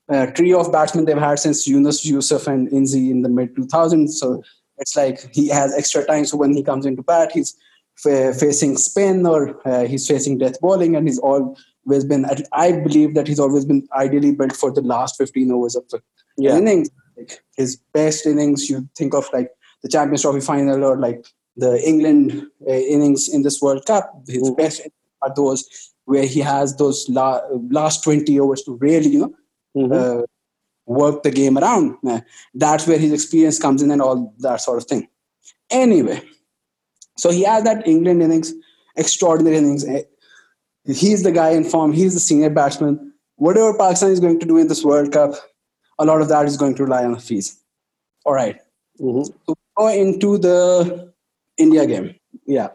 [0.08, 4.10] uh, trio of batsmen they've had since Yunus Yusuf and Inzi in the mid 2000s.
[4.10, 4.42] So
[4.78, 6.24] it's like he has extra time.
[6.24, 7.56] So when he comes into bat, he's
[8.04, 12.26] f- facing spin or uh, he's facing death bowling, and he's always been.
[12.52, 16.02] I believe that he's always been ideally built for the last 15 overs of the
[16.36, 16.56] yeah.
[16.56, 16.90] innings.
[17.16, 19.50] Like his best innings, you think of like
[19.84, 21.24] the Champions Trophy final or like
[21.58, 24.10] the England uh, innings in this World Cup.
[24.26, 24.54] His mm-hmm.
[24.54, 24.80] best
[25.22, 29.34] are those where he has those la- last 20 overs to really, you know,
[29.76, 30.20] mm-hmm.
[30.20, 30.22] uh,
[30.86, 31.96] work the game around.
[32.08, 32.20] Uh,
[32.54, 35.08] that's where his experience comes in and all that sort of thing.
[35.70, 36.22] Anyway,
[37.18, 38.54] so he has that England innings,
[38.96, 39.86] extraordinary innings.
[39.86, 40.02] Uh,
[40.86, 41.92] he's the guy in form.
[41.92, 43.12] He's the senior batsman.
[43.34, 45.34] Whatever Pakistan is going to do in this World Cup,
[45.98, 47.60] a lot of that is going to rely on the fees.
[48.24, 48.56] All right.
[49.00, 49.24] mm-hmm.
[49.46, 51.12] So go into the
[51.58, 52.14] India game.
[52.46, 52.68] Yeah.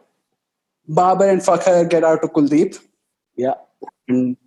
[0.87, 2.79] Babar and Fakhar get out to Kuldeep.
[3.35, 3.53] Yeah.
[4.07, 4.37] And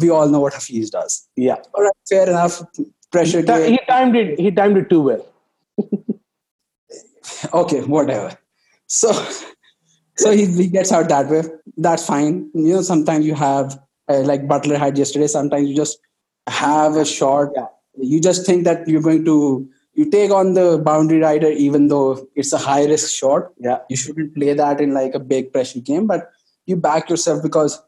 [0.00, 1.28] we all know what Hafiz does.
[1.36, 1.56] Yeah.
[1.74, 2.62] All right, fair enough.
[3.10, 3.40] Pressure.
[3.40, 4.40] He, t- he timed it.
[4.40, 5.26] He timed it too well.
[7.54, 8.36] okay, whatever.
[8.86, 9.12] So,
[10.16, 11.42] so he, he gets out that way.
[11.76, 12.50] That's fine.
[12.54, 13.78] You know, sometimes you have
[14.08, 15.26] uh, like Buttler had yesterday.
[15.26, 15.98] Sometimes you just
[16.48, 17.48] have a shot.
[17.54, 17.66] Yeah.
[17.98, 22.26] You just think that you're going to you take on the boundary rider even though
[22.34, 23.50] it's a high risk shot.
[23.58, 23.78] Yeah.
[23.90, 26.30] You shouldn't play that in like a big pressure game, but
[26.66, 27.80] you back yourself because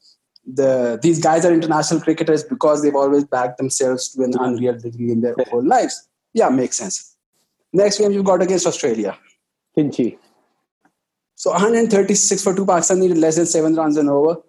[0.47, 4.45] the these guys are international cricketers because they've always backed themselves to an mm-hmm.
[4.45, 6.09] unreal degree in their whole lives.
[6.35, 7.17] Yeah, makes sense.
[7.73, 9.19] Next game you've got against Australia.
[9.77, 10.19] Finchie.
[11.35, 12.67] So 136 for two.
[12.67, 14.41] Pakistan needed less than seven runs and over.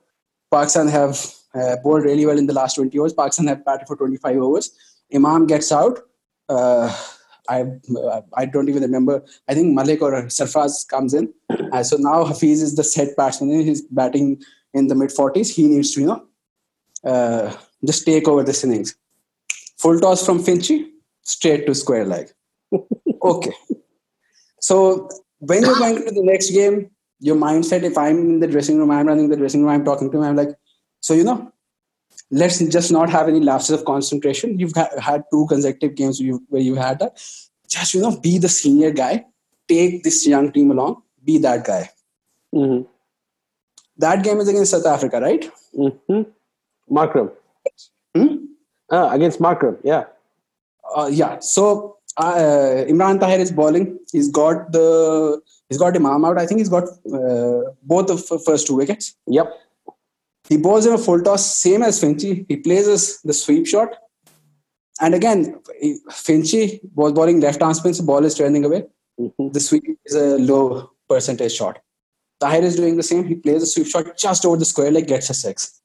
[0.52, 3.14] Pakistan have uh, bowled really well in the last 20 overs.
[3.14, 4.72] Pakistan have batted for 25 overs.
[5.14, 6.00] Imam gets out.
[6.48, 6.96] Uh,
[7.50, 7.66] I
[8.34, 9.24] I don't even remember.
[9.48, 11.34] I think Malik or Sarfraz comes in.
[11.72, 13.62] Uh, so now Hafiz is the set batsman.
[13.62, 14.42] He's batting
[14.74, 15.54] in the mid 40s.
[15.54, 16.24] He needs to, you know,
[17.04, 17.56] uh,
[17.86, 18.96] just take over this innings.
[19.78, 20.90] Full toss from Finchie,
[21.22, 22.32] straight to square leg.
[23.24, 23.54] okay.
[24.60, 28.78] So when you're going to the next game, your mindset, if I'm in the dressing
[28.78, 30.56] room, I'm running the dressing room, I'm talking to him, I'm like,
[31.00, 31.52] so, you know,
[32.32, 34.60] let's just not have any lapses of concentration.
[34.60, 37.22] You've ha- had two consecutive games where you, where you had that.
[37.68, 39.26] Just you know, be the senior guy.
[39.68, 41.02] Take this young team along.
[41.24, 41.90] Be that guy.
[42.54, 42.84] Mm-hmm.
[43.98, 45.50] That game is against South Africa, right?
[45.78, 46.22] Mm-hmm.
[46.94, 47.32] Markram.
[48.16, 48.36] Hmm?
[48.92, 50.04] Ah, against Markram, yeah.
[50.96, 51.40] Uh, yeah.
[51.40, 54.00] So uh, Imran Tahir is bowling.
[54.12, 56.38] He's got the he's got Imam out.
[56.38, 59.16] I think he's got uh, both of the first two wickets.
[59.28, 59.54] Yep.
[60.50, 62.46] He bowls in a full toss, same as Finchy.
[62.48, 63.90] He plays his, the sweep shot.
[65.02, 65.60] And again,
[66.12, 68.86] Finchy was bowling left arm spin, so ball is turning away.
[69.20, 69.54] Mhm.
[69.54, 71.80] The sweep is a low percentage shot.
[72.40, 73.26] Tahir is doing the same.
[73.26, 75.82] He plays a sweep shot just over the square leg, gets a six.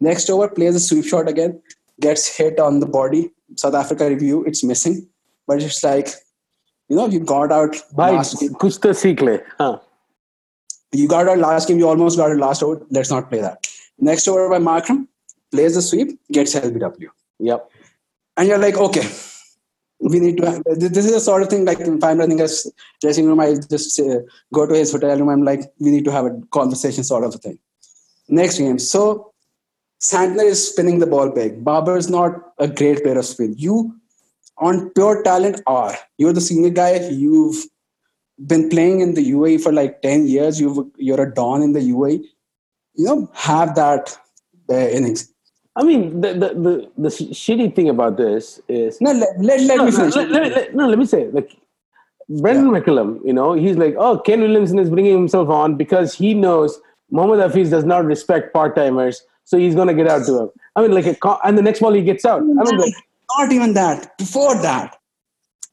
[0.00, 1.60] Next over, plays a sweep shot again,
[2.00, 3.30] gets hit on the body.
[3.56, 5.08] South Africa review, it's missing.
[5.46, 6.08] But it's like,
[6.88, 8.54] you know, you got out Bhai, last game.
[8.54, 9.40] kuch to seekh le.
[9.58, 9.78] Huh.
[10.92, 12.84] You got out last game, you almost got it last over.
[12.90, 13.66] Let's not play that.
[13.98, 15.06] Next over by Markram,
[15.50, 17.08] plays the sweep, gets LBW.
[17.38, 17.70] Yep.
[18.36, 19.08] And you're like, okay,
[20.00, 20.50] we need to.
[20.50, 22.48] Have, this is the sort of thing like if I'm running a
[23.00, 24.20] dressing room, I just uh,
[24.52, 25.28] go to his hotel room.
[25.28, 27.58] I'm like, we need to have a conversation, sort of a thing.
[28.28, 29.32] Next game, so
[30.00, 31.64] Santner is spinning the ball big.
[31.64, 33.54] Babar is not a great player of spin.
[33.56, 33.94] You,
[34.58, 37.08] on pure talent, are you're the senior guy.
[37.08, 37.64] You've
[38.46, 40.60] been playing in the UAE for like ten years.
[40.60, 42.24] You've you're a don in the UAE.
[42.96, 44.16] You know, have that
[44.70, 45.30] uh, innings.
[45.76, 49.76] I mean, the, the, the, the shitty thing about this is No, let, let, let
[49.76, 50.14] no, me no, finish.
[50.16, 51.50] let, let- let- no, let me say, like,
[52.28, 56.32] Brendon McCullum, you know, he's like, oh, Kane Williamson is bringing himself on because he
[56.32, 56.80] knows
[57.10, 60.50] Mohammad Hafiz does not respect part timers, so he's going to get out to him.
[60.76, 62.40] I mean, like, a and the next ball he gets out.
[62.40, 62.94] I mean, like,
[63.36, 64.96] not even that before that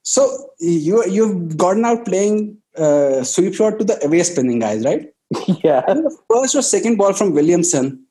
[0.04, 5.14] so you you've gotten out playing uh, sweep shot to the away spinning guys right
[5.64, 5.82] yeah,
[6.30, 8.06] first or second ball from williamson.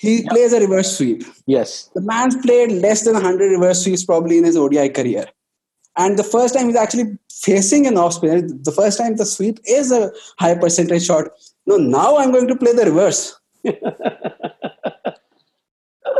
[0.00, 1.24] He plays a reverse sweep.
[1.46, 5.26] Yes, the man's played less than 100 reverse sweeps probably in his odi career.
[5.96, 9.58] And the first time he's actually facing an off spinner the first time the sweep
[9.64, 11.28] is a high percentage shot.
[11.66, 13.38] No now i'm going to play the reverse.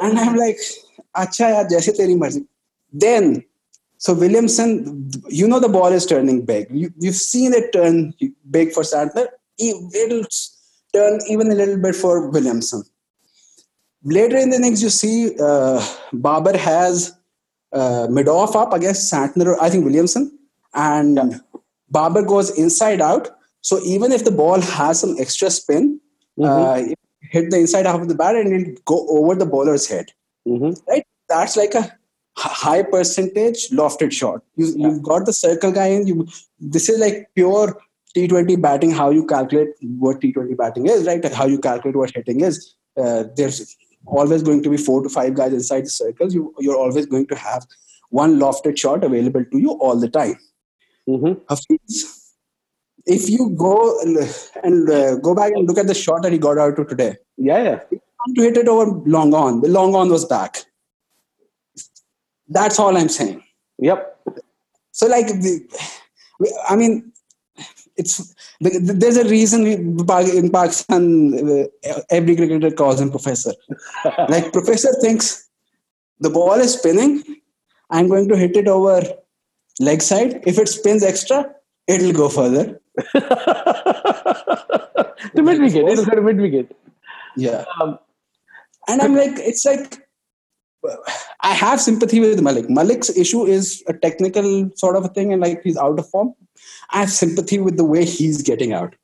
[0.00, 0.58] And i'm like
[1.16, 2.42] acha yaar jaise teri marzi.
[2.92, 3.44] Then
[3.96, 4.68] so williamson
[5.28, 6.68] you know the ball is turning big.
[6.70, 8.14] You, you've seen it turn
[8.50, 10.24] big for santner E- it'll
[10.94, 12.82] turn even a little bit for williamson
[14.04, 15.80] later in the innings you see uh,
[16.12, 17.12] babar has
[17.72, 20.24] uh, mid off up against santner i think williamson
[20.74, 21.40] and
[21.90, 23.28] babar goes inside out
[23.60, 26.00] so even if the ball has some extra spin
[26.42, 29.86] uh, it hit the inside half of the bat and it'll go over the bowler's
[29.88, 30.06] head
[30.46, 31.04] hmm right?
[31.28, 31.98] That's like a
[32.38, 34.42] high percentage lofted shot.
[34.56, 36.06] You, You've got the circle guy in.
[36.06, 36.26] You,
[36.58, 37.78] this is like pure
[38.16, 38.90] T20 batting.
[38.90, 41.24] How you calculate what T20 batting is, right?
[41.24, 42.74] And how you calculate what hitting is.
[42.96, 46.34] Uh, there's always going to be four to five guys inside the circles.
[46.34, 47.66] You, you're always going to have
[48.10, 50.36] one lofted shot available to you all the time.
[51.06, 52.34] hmm Hafiz,
[53.06, 54.00] if you go
[54.62, 57.16] and uh, go back and look at the shot that he got out to today,
[57.36, 57.78] yeah, yeah.
[58.36, 59.60] to hit it over long on.
[59.60, 60.64] The long on was back.
[62.48, 63.42] That's all I'm saying.
[63.78, 64.18] Yep.
[64.92, 65.60] So, like, the,
[66.68, 67.12] I mean,
[67.98, 71.64] it's there's a reason in Pakistan uh,
[72.10, 73.52] every cricketer calls him professor.
[74.28, 75.48] like, professor thinks
[76.20, 77.22] the ball is spinning.
[77.90, 79.02] I'm going to hit it over
[79.80, 80.42] leg side.
[80.46, 81.50] If it spins extra,
[81.86, 82.80] it'll go further.
[83.14, 83.22] to
[85.36, 85.88] mid wicket.
[85.88, 86.76] It'll go to mid wicket.
[87.36, 87.64] Yeah.
[87.80, 87.98] Um,
[88.88, 90.08] And I'm like, it's like,
[91.42, 92.70] I have sympathy with Malik.
[92.70, 96.34] Malik's issue is a technical sort of a thing, and like he's out of form.
[96.90, 98.94] I have sympathy with the way he's getting out.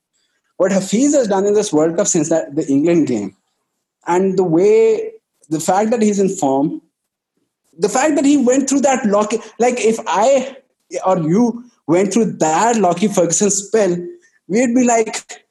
[0.56, 3.36] What Hafiz has done in this World Cup since that the England game,
[4.06, 5.12] and the way,
[5.48, 6.80] the fact that he's in form,
[7.78, 10.56] the fact that he went through that Lockie, like if I
[11.04, 13.96] or you went through that Lockie Ferguson spell,
[14.46, 15.44] we'd be like,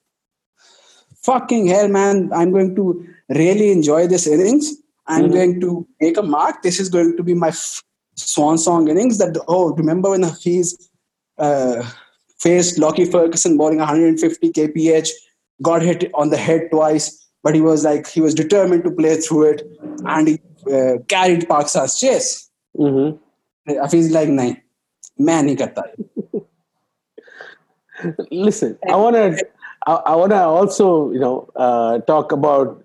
[1.23, 4.73] fucking hell, man, I'm going to really enjoy this innings.
[5.05, 6.63] I'm going to make a mark.
[6.63, 7.83] This is going to be my f-
[8.15, 9.17] swan song innings.
[9.17, 10.89] That oh, remember when Hafiz
[11.37, 11.83] uh,
[12.43, 15.09] faced Lockie Ferguson bowling 150 kph,
[15.61, 17.07] got hit on the head twice,
[17.41, 19.61] but he was like he was determined to play through it,
[20.05, 20.39] and he
[20.71, 22.49] uh, carried Pakistan's chase.
[22.77, 23.79] Mm-hmm.
[23.81, 24.61] I feel like nahi,
[25.17, 25.83] main nahi karta.
[28.31, 29.37] Listen, I wanna.
[29.85, 32.83] I, I want to also, you know, uh, talk about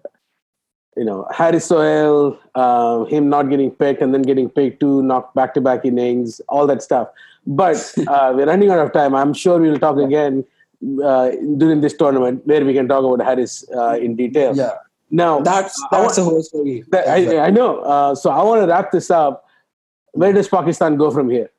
[0.98, 5.32] you know, Haris Sohail, uh, him not getting picked and then getting picked to knock
[5.34, 7.08] back-to-back innings, all that stuff.
[7.46, 7.76] But
[8.08, 9.14] uh, we're running out of time.
[9.14, 10.44] I'm sure we'll talk again
[11.02, 14.56] uh, during this tournament where we can talk about Harris uh, in detail.
[14.56, 14.72] Yeah.
[15.10, 16.84] Now That's that's the whole story.
[16.88, 17.78] that- I, I know.
[17.78, 19.46] Uh, so I want to wrap this up.
[20.12, 21.50] Where does Pakistan go from here?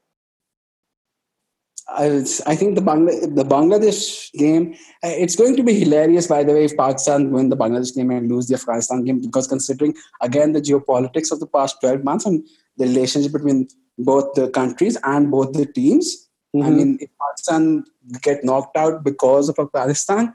[1.92, 2.06] I,
[2.46, 4.74] I think the Bangla, the Bangladesh game,
[5.04, 8.12] uh, it's going to be hilarious, by the way, if Pakistan win the Bangladesh game
[8.12, 12.26] and lose the Afghanistan game, because considering, again, the geopolitics of the past 12 months
[12.26, 12.46] and
[12.78, 13.68] the relationship between
[13.98, 16.30] both the countries and both the teams.
[16.56, 16.76] I Mhm.
[16.76, 17.84] mean, if Pakistan
[18.22, 20.34] get knocked out because of Afghanistan,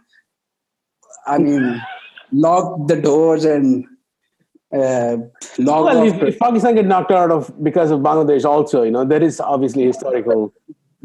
[1.27, 1.81] I mean,
[2.33, 3.87] lock the doors and
[4.73, 5.17] uh,
[5.59, 9.23] Well, if, if Pakistan get knocked out of because of Bangladesh, also, you know, there
[9.23, 10.53] is obviously historical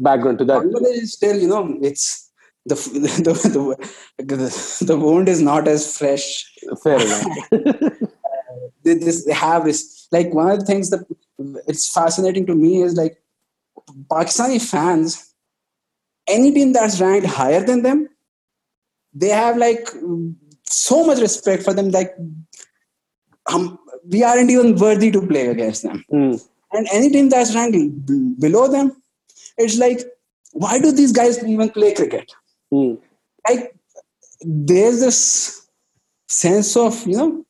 [0.00, 0.62] background to that.
[0.62, 2.30] Bangladesh is still, you know, it's
[2.66, 2.74] the
[3.24, 3.32] the,
[4.18, 6.52] the, the, the wound is not as fresh.
[6.82, 8.02] Fair enough.
[8.82, 11.04] They, this, they have this, like, one of the things that
[11.66, 13.20] it's fascinating to me is like
[14.10, 15.34] Pakistani fans,
[16.26, 18.08] any team that's ranked higher than them,
[19.12, 19.88] they have like
[20.64, 21.90] so much respect for them.
[21.90, 22.14] Like,
[23.52, 23.78] um,
[24.08, 26.04] we aren't even worthy to play against them.
[26.10, 26.34] Hmm.
[26.72, 28.06] And any team that's ranked
[28.40, 28.99] below them,
[29.56, 30.00] it's like,
[30.52, 32.32] why do these guys even play cricket?
[32.70, 32.94] Hmm.
[33.48, 33.74] Like,
[34.40, 35.68] there's this
[36.28, 37.44] sense of, you know,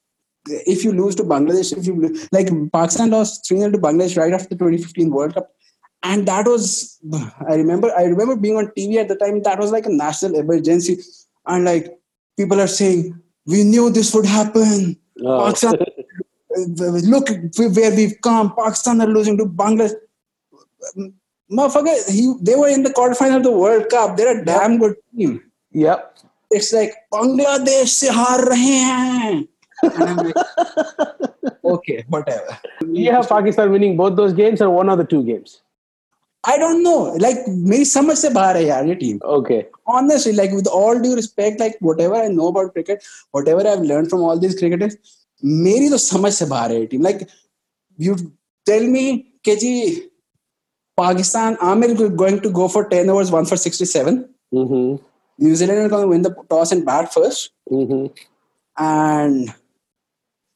[0.49, 4.33] if you lose to Bangladesh, if you like Pakistan lost 3 0 to Bangladesh right
[4.33, 5.51] after the 2015 World Cup.
[6.03, 6.99] And that was,
[7.49, 9.43] I remember, I remember being on TV at the time.
[9.43, 10.99] That was like a national emergency,
[11.47, 11.99] and like
[12.39, 15.45] people are saying, "We knew this would happen." Oh.
[15.45, 15.75] Pakistan,
[17.11, 17.29] look
[17.59, 18.55] where we've come.
[18.57, 19.93] Pakistan are losing to Bangladesh
[21.52, 24.18] Motherfucker, he, they were in the quarterfinal of the World Cup.
[24.18, 25.42] They're a damn good team.
[25.72, 26.18] Yep.
[26.52, 29.48] It's like Bangladesh se haar rahe hain.
[29.84, 30.36] And I'm like,
[31.64, 32.58] okay, whatever.
[32.88, 35.62] You have Pakistan winning both those games or one of the two games?
[36.44, 37.14] I don't know.
[37.20, 39.20] Like, मेरी समझ से बाहर है यार ये team.
[39.24, 39.66] Okay.
[39.88, 44.10] honestly, like with all due respect, like whatever I know about cricket, whatever I've learned
[44.10, 44.98] from all these cricketers,
[45.44, 47.02] मेरी तो समझ से बाहर है team.
[47.02, 47.30] Like
[47.98, 48.16] you
[48.66, 50.09] tell me कि जी
[51.00, 54.30] Pakistan, Amir is going to go for 10 overs, one for 67.
[54.54, 55.04] Mm-hmm.
[55.40, 57.52] New Zealand is going to win the toss and bat first.
[57.70, 58.14] Mm-hmm.
[58.78, 59.54] And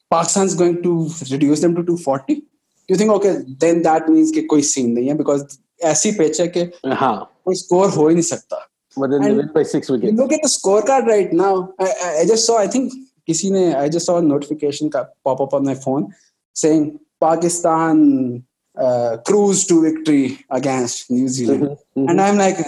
[0.09, 2.43] Pakistan is going to reduce them to 240.
[2.87, 6.47] You think, okay, then that means कि कोई scene नहीं है because ऐसी pitch है
[6.47, 7.25] कि Uh-huh.
[7.45, 8.57] कोई score हो ही नहीं सकता.
[8.97, 10.17] But then they And- win by six You wickets.
[10.17, 11.73] look at the scorecard right now.
[11.79, 12.91] I, I, I just saw, I think,
[13.27, 16.07] किसी ने, I just saw a notification ka- pop up on my phone
[16.53, 18.43] saying Pakistan
[18.77, 21.63] uh, cruised to victory against New Zealand.
[21.63, 22.09] Mhm, mhm.
[22.09, 22.59] And I'm like,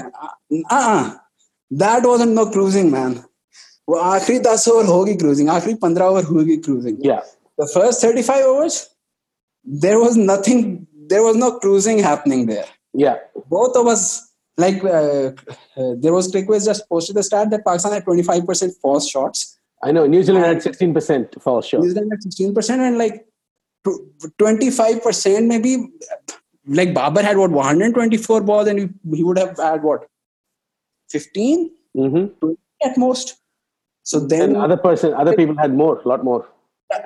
[0.77, 1.17] uh-uh,
[1.84, 3.19] that wasn't no cruising, man.
[3.89, 7.21] वो आखिरी दस over होगी cruising आखिरी पंद्रह over होगी cruising Yeah.
[7.61, 8.75] the first 35 overs
[9.86, 10.61] there was nothing
[11.13, 12.67] there was no cruising happening there
[13.03, 13.17] Yeah.
[13.55, 14.03] both of us
[14.63, 15.32] like uh,
[15.79, 19.43] uh, there was ClickWiz just posted the stat that Pakistan had 25% false shots,
[19.84, 20.05] I know.
[20.13, 21.88] New Zealand had 16% false New shot.
[21.89, 23.27] Zealand had 16%, and like tw-
[23.87, 25.89] 25% maybe.
[26.68, 30.07] Like Babar had what 124 balls, and he, he would have had what
[31.11, 32.51] 15 Mm-hmm.
[32.87, 33.37] at most.
[34.03, 36.47] So then And other person, other people had more, a lot more.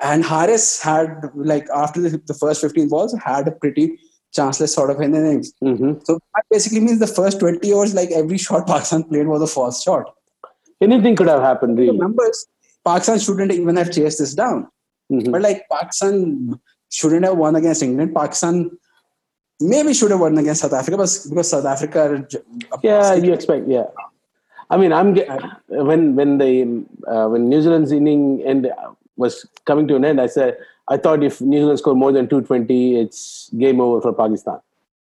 [0.03, 3.97] and Haris had like after the, the first 15 balls had a pretty
[4.33, 5.53] chanceless sort of innings.
[5.63, 5.93] Mm-hmm.
[6.03, 9.47] So that basically means the first 20 overs, like every shot Pakistan played was a
[9.47, 10.13] false shot.
[10.81, 12.47] Anything could have happened, really The numbers,
[12.83, 14.67] Pakistan shouldn't even have chased this down.
[15.09, 15.31] Mhm.
[15.31, 16.59] But like Pakistan
[16.91, 18.13] shouldn't have won against England.
[18.13, 18.69] Pakistan
[19.59, 22.27] maybe should have won against South Africa but because South Africa.
[22.83, 23.67] Yeah, you expect.
[23.67, 23.85] Yeah,
[24.69, 25.15] I mean, I'm
[25.67, 28.69] when when the uh, when New Zealand's inning end
[29.17, 30.19] was coming to an end.
[30.21, 34.13] I said I thought if New Zealand scored more than 220, it's game over for
[34.13, 34.59] Pakistan,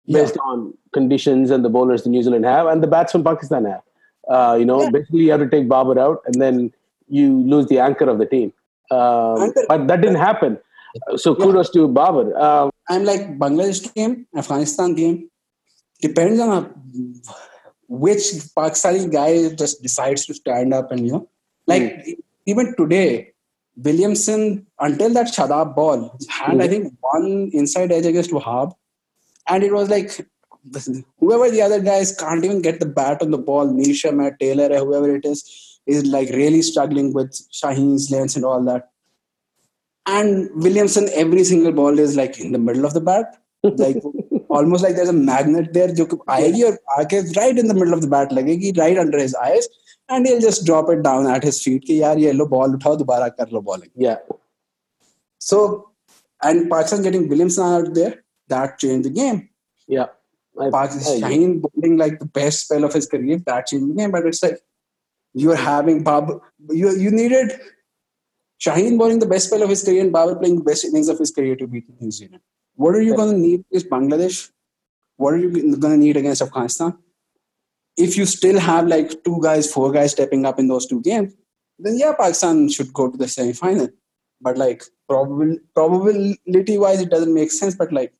[0.05, 0.21] Yeah.
[0.21, 3.81] based on conditions and the bowlers the New Zealand have and the batsmen Pakistan have.
[4.27, 4.89] Uh, you know, Yeah.
[4.89, 6.73] basically you have to take Babar out, and then
[7.07, 8.51] you lose the anchor of the team.
[8.89, 10.57] Um, but that didn't happen.
[11.15, 12.37] So kudos to Babar.
[12.37, 15.29] Um, I'm like Bangladesh game, Afghanistan game.
[16.01, 16.73] Depends on
[17.87, 18.23] which
[18.57, 21.29] Pakistani guy just decides to stand up and you know,
[21.67, 23.33] like even today,
[23.77, 28.73] Williamson until that Shadab ball had I think one inside edge against Wahab,
[29.47, 30.27] and it was like
[31.19, 33.67] whoever the other guys can't even get the bat on the ball.
[33.67, 38.45] Nisha, Matt Taylor, or whoever it is, is like really struggling with Shaheen's lengths and
[38.45, 38.90] all that.
[40.06, 43.96] And Williamson, every single ball is like in the middle of the bat, like
[44.48, 45.88] almost like there's a magnet there.
[45.88, 49.18] जो कि आएगी और आके right in the middle of the bat लगेगी, right under
[49.18, 49.68] his eyes,
[50.08, 52.96] and he'll just drop it down at his feet कि यार ये लो ball उठाओ
[53.02, 53.90] दोबारा कर लो bowling.
[53.96, 54.18] yeah,
[55.38, 55.90] So,
[56.42, 58.14] and Pakistan getting Williamson out there,
[58.48, 59.48] that changed the game.
[59.88, 60.06] yeah.
[60.64, 61.36] I- Pakistan I agree.
[61.36, 64.10] Shaheen bowling like the best spell of his career, that changed the game.
[64.12, 64.60] But it's like
[65.34, 66.30] you're having Bob,
[66.70, 67.52] you you needed
[68.63, 71.17] Shaheen bowling the best spell of his career and Babar playing the best innings of
[71.17, 72.41] his career to beat New Zealand.
[72.75, 74.51] What are you going to need against Bangladesh?
[75.17, 76.97] What are you going to need against Afghanistan?
[77.97, 81.33] If you still have like two guys, four guys stepping up in those two games,
[81.79, 83.89] then yeah, Pakistan should go to the semi final.
[84.39, 87.75] But like probabil- probability wise, it doesn't make sense.
[87.75, 88.13] But like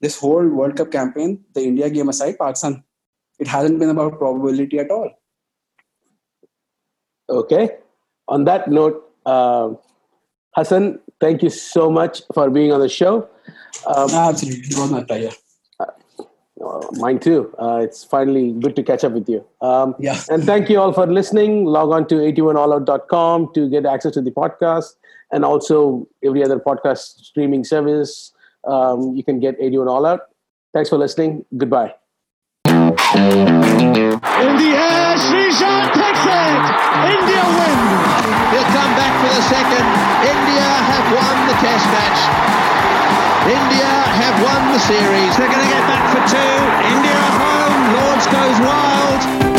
[0.00, 2.82] this whole World Cup campaign, the India game aside, Pakistan,
[3.38, 5.10] it hasn't been about probability at all.
[7.28, 7.70] Okay.
[8.28, 9.74] On that note, uh,
[10.56, 13.28] Hassan, thank you so much for being on the show.
[13.86, 15.32] Um, Absolutely, it was my pleasure.
[15.80, 17.52] Uh, mine too.
[17.60, 19.44] Uh, it's finally good to catch up with you.
[19.60, 20.20] Um, yeah.
[20.30, 21.64] And thank you all for listening.
[21.64, 24.94] Log on to 81allout.com to get access to the podcast
[25.32, 28.32] and also every other podcast streaming service.
[28.66, 30.20] Um, you can get 81 All Out.
[30.72, 31.44] Thanks for listening.
[31.56, 31.94] Goodbye.
[33.14, 36.62] In the air, Sreesanth takes it.
[37.14, 37.78] India win.
[38.50, 39.86] He'll come back for the second.
[40.26, 42.20] India have won the test match.
[43.46, 43.86] India
[44.18, 45.36] have won the series.
[45.36, 46.54] They're going to get back for two.
[46.90, 47.94] India home.
[47.94, 49.53] Lords goes wide.